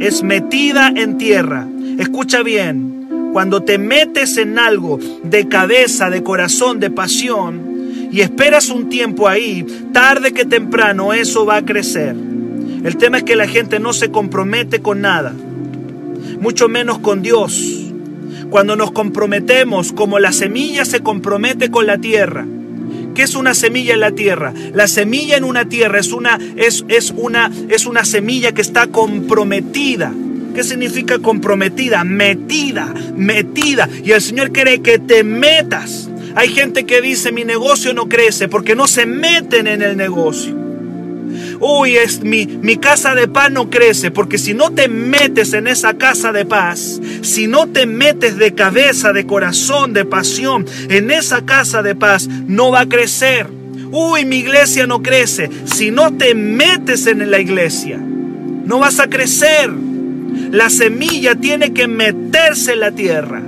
es 0.00 0.22
metida 0.22 0.92
en 0.94 1.18
tierra. 1.18 1.66
Escucha 1.98 2.42
bien, 2.42 3.30
cuando 3.32 3.62
te 3.62 3.78
metes 3.78 4.36
en 4.36 4.58
algo 4.58 4.98
de 5.22 5.48
cabeza, 5.48 6.10
de 6.10 6.22
corazón, 6.22 6.80
de 6.80 6.90
pasión, 6.90 7.76
y 8.10 8.20
esperas 8.20 8.68
un 8.68 8.88
tiempo 8.88 9.28
ahí, 9.28 9.66
tarde 9.92 10.32
que 10.32 10.44
temprano 10.44 11.12
eso 11.12 11.44
va 11.44 11.56
a 11.56 11.64
crecer. 11.64 12.14
El 12.84 12.96
tema 12.96 13.18
es 13.18 13.24
que 13.24 13.36
la 13.36 13.48
gente 13.48 13.80
no 13.80 13.92
se 13.92 14.10
compromete 14.10 14.80
con 14.80 15.00
nada, 15.00 15.34
mucho 16.40 16.68
menos 16.68 16.98
con 16.98 17.22
Dios. 17.22 17.92
Cuando 18.50 18.76
nos 18.76 18.92
comprometemos 18.92 19.92
como 19.92 20.18
la 20.18 20.32
semilla 20.32 20.84
se 20.84 21.00
compromete 21.00 21.70
con 21.70 21.86
la 21.86 21.98
tierra, 21.98 22.46
¿Qué 23.16 23.22
es 23.22 23.34
una 23.34 23.54
semilla 23.54 23.94
en 23.94 24.00
la 24.00 24.10
tierra? 24.10 24.52
La 24.74 24.86
semilla 24.86 25.38
en 25.38 25.44
una 25.44 25.66
tierra 25.66 25.98
es 25.98 26.12
una, 26.12 26.38
es, 26.56 26.84
es 26.88 27.14
una, 27.16 27.50
es 27.70 27.86
una 27.86 28.04
semilla 28.04 28.52
que 28.52 28.60
está 28.60 28.88
comprometida. 28.88 30.12
¿Qué 30.54 30.62
significa 30.62 31.18
comprometida? 31.18 32.04
Metida, 32.04 32.92
metida. 33.16 33.88
Y 34.04 34.12
el 34.12 34.20
Señor 34.20 34.52
quiere 34.52 34.82
que 34.82 34.98
te 34.98 35.24
metas. 35.24 36.10
Hay 36.34 36.48
gente 36.48 36.84
que 36.84 37.00
dice 37.00 37.32
mi 37.32 37.44
negocio 37.44 37.94
no 37.94 38.06
crece 38.06 38.48
porque 38.48 38.76
no 38.76 38.86
se 38.86 39.06
meten 39.06 39.66
en 39.66 39.80
el 39.80 39.96
negocio. 39.96 40.65
Uy, 41.60 41.96
es 41.96 42.20
mi, 42.20 42.46
mi 42.46 42.76
casa 42.76 43.14
de 43.14 43.28
paz 43.28 43.50
no 43.50 43.70
crece, 43.70 44.10
porque 44.10 44.38
si 44.38 44.54
no 44.54 44.70
te 44.70 44.88
metes 44.88 45.52
en 45.52 45.66
esa 45.66 45.94
casa 45.94 46.32
de 46.32 46.44
paz, 46.44 47.00
si 47.22 47.46
no 47.46 47.66
te 47.66 47.86
metes 47.86 48.36
de 48.36 48.54
cabeza, 48.54 49.12
de 49.12 49.26
corazón, 49.26 49.92
de 49.92 50.04
pasión 50.04 50.66
en 50.88 51.10
esa 51.10 51.44
casa 51.44 51.82
de 51.82 51.94
paz, 51.94 52.28
no 52.28 52.70
va 52.70 52.80
a 52.80 52.88
crecer. 52.88 53.48
Uy, 53.90 54.24
mi 54.24 54.38
iglesia 54.38 54.86
no 54.86 55.02
crece. 55.02 55.48
Si 55.64 55.90
no 55.90 56.16
te 56.16 56.34
metes 56.34 57.06
en 57.06 57.30
la 57.30 57.38
iglesia, 57.38 57.98
no 57.98 58.78
vas 58.78 59.00
a 59.00 59.08
crecer. 59.08 59.70
La 60.50 60.70
semilla 60.70 61.34
tiene 61.34 61.72
que 61.72 61.88
meterse 61.88 62.72
en 62.72 62.80
la 62.80 62.92
tierra. 62.92 63.42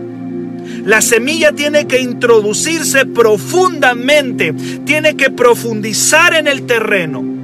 La 0.84 1.02
semilla 1.02 1.52
tiene 1.52 1.86
que 1.86 2.00
introducirse 2.00 3.04
profundamente, 3.04 4.54
tiene 4.84 5.16
que 5.16 5.30
profundizar 5.30 6.34
en 6.34 6.46
el 6.46 6.62
terreno. 6.62 7.37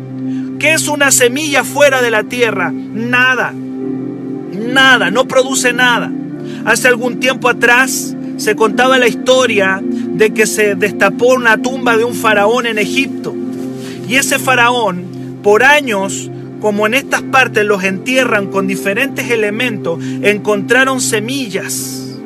¿Qué 0.59 0.73
es 0.73 0.89
una 0.89 1.11
semilla 1.11 1.65
fuera 1.65 2.03
de 2.03 2.11
la 2.11 2.25
tierra? 2.25 2.73
Nada. 2.73 3.53
Nada, 3.53 5.11
no 5.11 5.27
produce 5.27 5.73
nada. 5.73 6.11
Hace 6.65 6.89
algún 6.89 7.21
tiempo 7.21 7.49
atrás 7.49 8.17
se 8.37 8.57
contaba 8.57 8.99
la 8.99 9.07
historia 9.07 9.81
de 9.83 10.33
que 10.33 10.47
se 10.47 10.75
destapó 10.75 11.35
una 11.35 11.61
tumba 11.61 11.97
de 11.97 12.05
un 12.05 12.15
faraón 12.15 12.67
en 12.67 12.79
Egipto. 12.79 13.35
Y 14.09 14.17
ese 14.17 14.39
faraón, 14.39 15.05
por 15.43 15.63
años, 15.63 16.31
como 16.61 16.87
en 16.87 16.95
estas 16.95 17.23
partes 17.23 17.65
los 17.65 17.85
entierran 17.85 18.47
con 18.47 18.67
diferentes 18.67 19.31
elementos, 19.31 20.03
encontraron 20.23 21.01
semillas, 21.01 22.17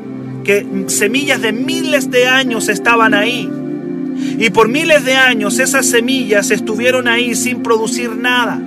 que 0.44 0.66
semillas 0.86 1.42
de 1.42 1.52
miles 1.52 2.10
de 2.10 2.26
años 2.28 2.68
estaban 2.68 3.14
ahí. 3.14 3.50
Y 4.38 4.50
por 4.50 4.68
miles 4.68 5.04
de 5.04 5.14
años 5.14 5.58
esas 5.58 5.86
semillas 5.86 6.50
estuvieron 6.50 7.08
ahí 7.08 7.34
sin 7.34 7.62
producir 7.62 8.16
nada. 8.16 8.60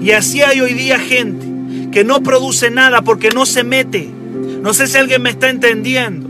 Y 0.00 0.10
así 0.10 0.42
hay 0.42 0.60
hoy 0.60 0.74
día 0.74 0.98
gente 0.98 1.46
que 1.90 2.04
no 2.04 2.22
produce 2.22 2.70
nada 2.70 3.02
porque 3.02 3.30
no 3.30 3.46
se 3.46 3.64
mete. 3.64 4.08
No 4.62 4.74
sé 4.74 4.86
si 4.86 4.98
alguien 4.98 5.22
me 5.22 5.30
está 5.30 5.48
entendiendo. 5.48 6.28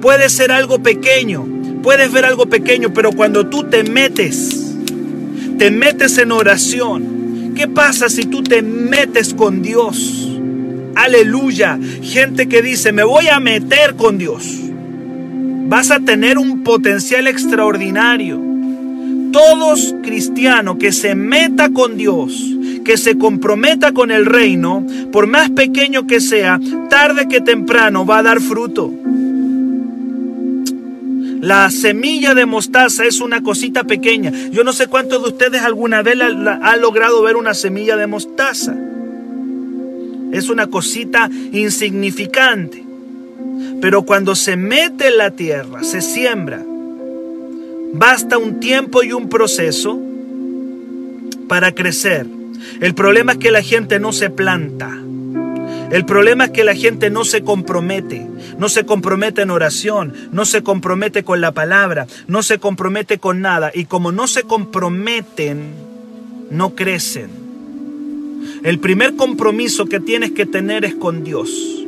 Puede 0.00 0.28
ser 0.28 0.52
algo 0.52 0.82
pequeño, 0.82 1.46
puedes 1.82 2.12
ver 2.12 2.24
algo 2.24 2.46
pequeño, 2.46 2.92
pero 2.92 3.12
cuando 3.12 3.46
tú 3.46 3.64
te 3.64 3.82
metes, 3.82 4.74
te 5.58 5.70
metes 5.70 6.18
en 6.18 6.32
oración, 6.32 7.52
¿qué 7.56 7.66
pasa 7.66 8.08
si 8.08 8.26
tú 8.26 8.42
te 8.42 8.62
metes 8.62 9.34
con 9.34 9.62
Dios? 9.62 10.28
Aleluya. 10.94 11.78
Gente 12.02 12.48
que 12.48 12.62
dice, 12.62 12.92
me 12.92 13.04
voy 13.04 13.28
a 13.28 13.40
meter 13.40 13.96
con 13.96 14.18
Dios 14.18 14.65
vas 15.68 15.90
a 15.90 16.00
tener 16.00 16.38
un 16.38 16.62
potencial 16.62 17.26
extraordinario. 17.26 18.40
Todos 19.32 19.94
cristianos 20.02 20.76
que 20.78 20.92
se 20.92 21.14
meta 21.14 21.70
con 21.70 21.96
Dios, 21.96 22.42
que 22.84 22.96
se 22.96 23.18
comprometa 23.18 23.92
con 23.92 24.10
el 24.10 24.24
reino, 24.24 24.86
por 25.12 25.26
más 25.26 25.50
pequeño 25.50 26.06
que 26.06 26.20
sea, 26.20 26.60
tarde 26.88 27.26
que 27.28 27.40
temprano 27.40 28.06
va 28.06 28.18
a 28.18 28.22
dar 28.22 28.40
fruto. 28.40 28.92
La 31.40 31.70
semilla 31.70 32.34
de 32.34 32.46
mostaza 32.46 33.04
es 33.04 33.20
una 33.20 33.42
cosita 33.42 33.84
pequeña. 33.84 34.32
Yo 34.50 34.64
no 34.64 34.72
sé 34.72 34.86
cuántos 34.86 35.22
de 35.22 35.28
ustedes 35.28 35.62
alguna 35.62 36.02
vez 36.02 36.16
han 36.20 36.80
logrado 36.80 37.22
ver 37.22 37.36
una 37.36 37.54
semilla 37.54 37.96
de 37.96 38.06
mostaza. 38.06 38.74
Es 40.32 40.48
una 40.48 40.66
cosita 40.68 41.30
insignificante. 41.52 42.85
Pero 43.80 44.02
cuando 44.02 44.34
se 44.34 44.56
mete 44.56 45.08
en 45.08 45.18
la 45.18 45.30
tierra, 45.30 45.82
se 45.82 46.00
siembra, 46.00 46.62
basta 47.92 48.38
un 48.38 48.60
tiempo 48.60 49.02
y 49.02 49.12
un 49.12 49.28
proceso 49.28 49.98
para 51.48 51.72
crecer. 51.72 52.26
El 52.80 52.94
problema 52.94 53.32
es 53.32 53.38
que 53.38 53.50
la 53.50 53.62
gente 53.62 54.00
no 54.00 54.12
se 54.12 54.30
planta. 54.30 54.90
El 55.90 56.04
problema 56.04 56.46
es 56.46 56.50
que 56.50 56.64
la 56.64 56.74
gente 56.74 57.10
no 57.10 57.24
se 57.24 57.42
compromete, 57.42 58.26
no 58.58 58.68
se 58.68 58.84
compromete 58.84 59.42
en 59.42 59.50
oración, 59.50 60.12
no 60.32 60.44
se 60.44 60.62
compromete 60.62 61.22
con 61.22 61.40
la 61.40 61.52
palabra, 61.52 62.08
no 62.26 62.42
se 62.42 62.58
compromete 62.58 63.18
con 63.18 63.40
nada. 63.40 63.70
Y 63.72 63.84
como 63.84 64.10
no 64.10 64.26
se 64.26 64.42
comprometen, 64.42 65.74
no 66.50 66.74
crecen. 66.74 67.30
El 68.64 68.80
primer 68.80 69.14
compromiso 69.14 69.86
que 69.86 70.00
tienes 70.00 70.32
que 70.32 70.44
tener 70.44 70.84
es 70.84 70.94
con 70.96 71.22
Dios. 71.22 71.85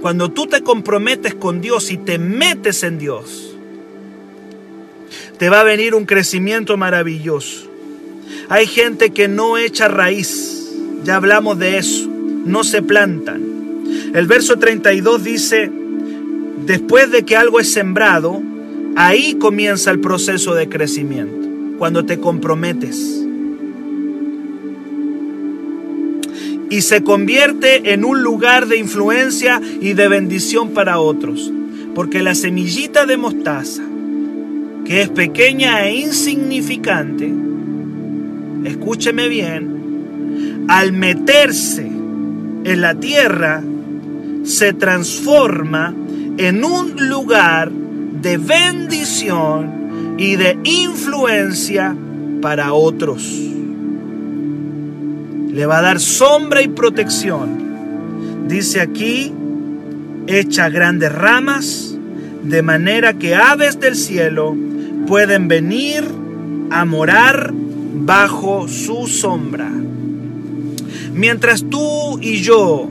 Cuando 0.00 0.30
tú 0.30 0.46
te 0.46 0.62
comprometes 0.62 1.34
con 1.34 1.60
Dios 1.60 1.90
y 1.90 1.98
te 1.98 2.18
metes 2.18 2.82
en 2.82 2.98
Dios, 2.98 3.54
te 5.38 5.48
va 5.50 5.60
a 5.60 5.64
venir 5.64 5.94
un 5.94 6.06
crecimiento 6.06 6.76
maravilloso. 6.76 7.68
Hay 8.48 8.66
gente 8.66 9.10
que 9.10 9.28
no 9.28 9.58
echa 9.58 9.88
raíz, 9.88 10.72
ya 11.04 11.16
hablamos 11.16 11.58
de 11.58 11.78
eso, 11.78 12.08
no 12.08 12.64
se 12.64 12.82
plantan. 12.82 13.42
El 14.14 14.26
verso 14.26 14.58
32 14.58 15.22
dice, 15.22 15.70
después 16.64 17.10
de 17.10 17.24
que 17.24 17.36
algo 17.36 17.60
es 17.60 17.72
sembrado, 17.72 18.42
ahí 18.96 19.34
comienza 19.34 19.90
el 19.90 20.00
proceso 20.00 20.54
de 20.54 20.68
crecimiento, 20.68 21.48
cuando 21.78 22.06
te 22.06 22.18
comprometes. 22.18 23.20
Y 26.70 26.82
se 26.82 27.02
convierte 27.02 27.92
en 27.92 28.04
un 28.04 28.22
lugar 28.22 28.68
de 28.68 28.78
influencia 28.78 29.60
y 29.80 29.92
de 29.92 30.08
bendición 30.08 30.70
para 30.70 31.00
otros. 31.00 31.52
Porque 31.94 32.22
la 32.22 32.36
semillita 32.36 33.04
de 33.04 33.16
mostaza, 33.16 33.82
que 34.84 35.02
es 35.02 35.08
pequeña 35.08 35.84
e 35.84 35.96
insignificante, 35.96 37.30
escúcheme 38.64 39.28
bien, 39.28 40.64
al 40.68 40.92
meterse 40.92 41.82
en 41.82 42.80
la 42.80 42.94
tierra, 42.94 43.62
se 44.44 44.72
transforma 44.72 45.92
en 46.38 46.64
un 46.64 47.08
lugar 47.08 47.70
de 47.70 48.38
bendición 48.38 50.16
y 50.18 50.36
de 50.36 50.56
influencia 50.62 51.96
para 52.40 52.72
otros. 52.72 53.50
Le 55.60 55.66
va 55.66 55.80
a 55.80 55.82
dar 55.82 56.00
sombra 56.00 56.62
y 56.62 56.68
protección. 56.68 58.48
Dice 58.48 58.80
aquí, 58.80 59.30
echa 60.26 60.70
grandes 60.70 61.12
ramas, 61.12 61.98
de 62.42 62.62
manera 62.62 63.12
que 63.12 63.34
aves 63.34 63.78
del 63.78 63.94
cielo 63.94 64.56
pueden 65.06 65.48
venir 65.48 66.02
a 66.70 66.86
morar 66.86 67.52
bajo 67.52 68.68
su 68.68 69.06
sombra. 69.06 69.70
Mientras 71.12 71.62
tú 71.68 72.18
y 72.22 72.36
yo 72.36 72.88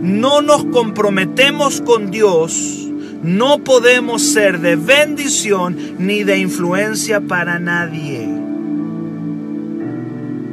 no 0.00 0.40
nos 0.40 0.66
comprometemos 0.66 1.80
con 1.80 2.12
Dios, 2.12 2.88
no 3.24 3.58
podemos 3.64 4.22
ser 4.22 4.60
de 4.60 4.76
bendición 4.76 5.76
ni 5.98 6.22
de 6.22 6.38
influencia 6.38 7.20
para 7.20 7.58
nadie. 7.58 8.24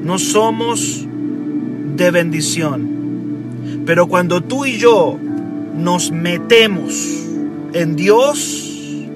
No 0.01 0.18
somos 0.18 1.05
de 2.02 2.12
bendición. 2.12 3.84
Pero 3.86 4.08
cuando 4.08 4.41
tú 4.41 4.66
y 4.66 4.78
yo 4.78 5.20
nos 5.78 6.12
metemos 6.12 7.26
en 7.74 7.95
Dios, 7.95 9.08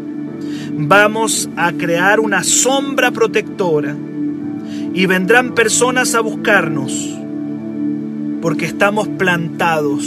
vamos 0.78 1.50
a 1.56 1.72
crear 1.74 2.20
una 2.20 2.44
sombra 2.44 3.12
protectora 3.12 3.96
y 4.94 5.06
vendrán 5.08 5.56
personas 5.56 6.14
a 6.14 6.22
buscarnos 6.22 7.18
porque 8.42 8.66
estamos 8.66 9.08
plantados. 9.08 10.06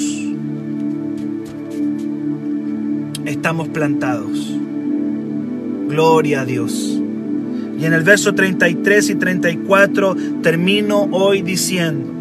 Estamos 3.25 3.69
plantados. 3.69 4.55
Gloria 5.89 6.43
a 6.43 6.45
Dios. 6.45 7.03
Y 7.81 7.85
en 7.85 7.93
el 7.93 8.03
verso 8.03 8.35
33 8.35 9.11
y 9.11 9.15
34 9.17 10.17
termino 10.43 11.09
hoy 11.11 11.43
diciendo, 11.43 12.18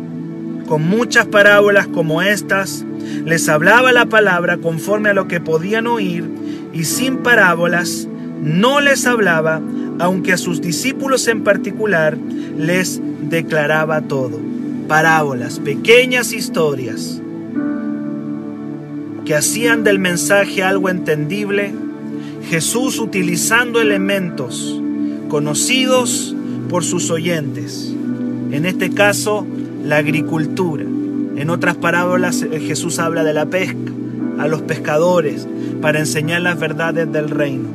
con 0.67 0.87
muchas 0.87 1.25
parábolas 1.27 1.87
como 1.87 2.21
estas, 2.21 2.85
les 3.25 3.49
hablaba 3.49 3.91
la 3.93 4.05
palabra 4.05 4.57
conforme 4.57 5.09
a 5.09 5.13
lo 5.13 5.27
que 5.27 5.39
podían 5.39 5.87
oír 5.87 6.29
y 6.73 6.83
sin 6.83 7.17
parábolas 7.17 8.07
no 8.41 8.81
les 8.81 9.07
hablaba, 9.07 9.61
aunque 9.99 10.33
a 10.33 10.37
sus 10.37 10.61
discípulos 10.61 11.27
en 11.27 11.43
particular 11.43 12.17
les 12.57 13.01
declaraba 13.29 14.01
todo 14.01 14.47
parábolas, 14.87 15.59
pequeñas 15.59 16.31
historias 16.31 17.21
que 19.25 19.35
hacían 19.35 19.83
del 19.83 19.99
mensaje 19.99 20.63
algo 20.63 20.89
entendible, 20.89 21.73
Jesús 22.49 22.99
utilizando 22.99 23.81
elementos 23.81 24.81
conocidos 25.27 26.33
por 26.69 26.85
sus 26.85 27.11
oyentes. 27.11 27.93
En 28.51 28.65
este 28.65 28.89
caso, 28.91 29.45
la 29.87 29.97
agricultura. 29.97 30.83
En 30.83 31.49
otras 31.49 31.77
parábolas 31.77 32.41
eh, 32.41 32.59
Jesús 32.59 32.99
habla 32.99 33.23
de 33.23 33.33
la 33.33 33.45
pesca, 33.45 33.91
a 34.37 34.47
los 34.47 34.61
pescadores, 34.61 35.47
para 35.81 35.99
enseñar 35.99 36.41
las 36.41 36.59
verdades 36.59 37.11
del 37.11 37.29
reino. 37.29 37.69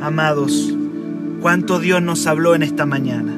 Amados, 0.00 0.74
cuánto 1.40 1.78
Dios 1.78 2.02
nos 2.02 2.26
habló 2.26 2.54
en 2.54 2.62
esta 2.62 2.86
mañana. 2.86 3.32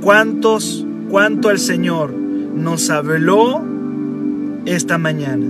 Cuántos 0.00 0.86
cuánto 1.10 1.50
el 1.50 1.58
Señor 1.58 2.12
nos 2.12 2.90
habló 2.90 3.62
esta 4.64 4.98
mañana. 4.98 5.46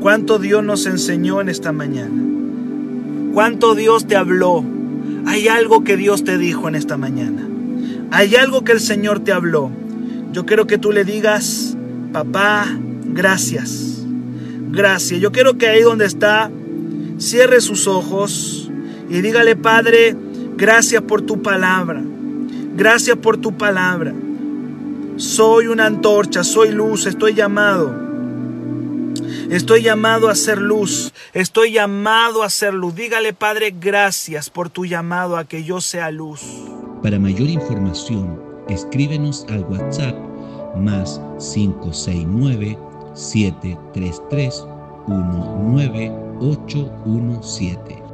Cuánto 0.00 0.38
Dios 0.38 0.64
nos 0.64 0.86
enseñó 0.86 1.40
en 1.40 1.48
esta 1.48 1.72
mañana. 1.72 2.22
Cuánto 3.34 3.74
Dios 3.74 4.06
te 4.06 4.16
habló. 4.16 4.64
Hay 5.26 5.48
algo 5.48 5.82
que 5.82 5.96
Dios 5.96 6.24
te 6.24 6.38
dijo 6.38 6.68
en 6.68 6.76
esta 6.76 6.96
mañana. 6.96 7.46
Hay 8.10 8.36
algo 8.36 8.62
que 8.64 8.72
el 8.72 8.80
Señor 8.80 9.20
te 9.20 9.32
habló. 9.32 9.70
Yo 10.36 10.44
quiero 10.44 10.66
que 10.66 10.76
tú 10.76 10.92
le 10.92 11.02
digas, 11.02 11.78
papá, 12.12 12.66
gracias. 13.06 14.02
Gracias. 14.68 15.18
Yo 15.18 15.32
quiero 15.32 15.56
que 15.56 15.66
ahí 15.66 15.80
donde 15.80 16.04
está, 16.04 16.50
cierre 17.16 17.62
sus 17.62 17.86
ojos 17.86 18.70
y 19.08 19.22
dígale, 19.22 19.56
Padre, 19.56 20.14
gracias 20.58 21.00
por 21.00 21.22
tu 21.22 21.40
palabra. 21.40 22.02
Gracias 22.76 23.16
por 23.16 23.38
tu 23.38 23.56
palabra. 23.56 24.12
Soy 25.16 25.68
una 25.68 25.86
antorcha, 25.86 26.44
soy 26.44 26.70
luz, 26.70 27.06
estoy 27.06 27.32
llamado. 27.32 27.94
Estoy 29.48 29.84
llamado 29.84 30.28
a 30.28 30.34
ser 30.34 30.58
luz, 30.58 31.14
estoy 31.32 31.72
llamado 31.72 32.42
a 32.42 32.50
ser 32.50 32.74
luz. 32.74 32.94
Dígale, 32.94 33.32
Padre, 33.32 33.74
gracias 33.80 34.50
por 34.50 34.68
tu 34.68 34.84
llamado 34.84 35.38
a 35.38 35.46
que 35.46 35.64
yo 35.64 35.80
sea 35.80 36.10
luz. 36.10 36.42
Para 37.02 37.18
mayor 37.18 37.48
información, 37.48 38.45
escríbenos 38.68 39.46
al 39.50 39.64
WhatsApp 39.64 40.14
más 40.76 41.20
569 41.38 42.78
733 43.14 44.64
19817. 45.06 48.05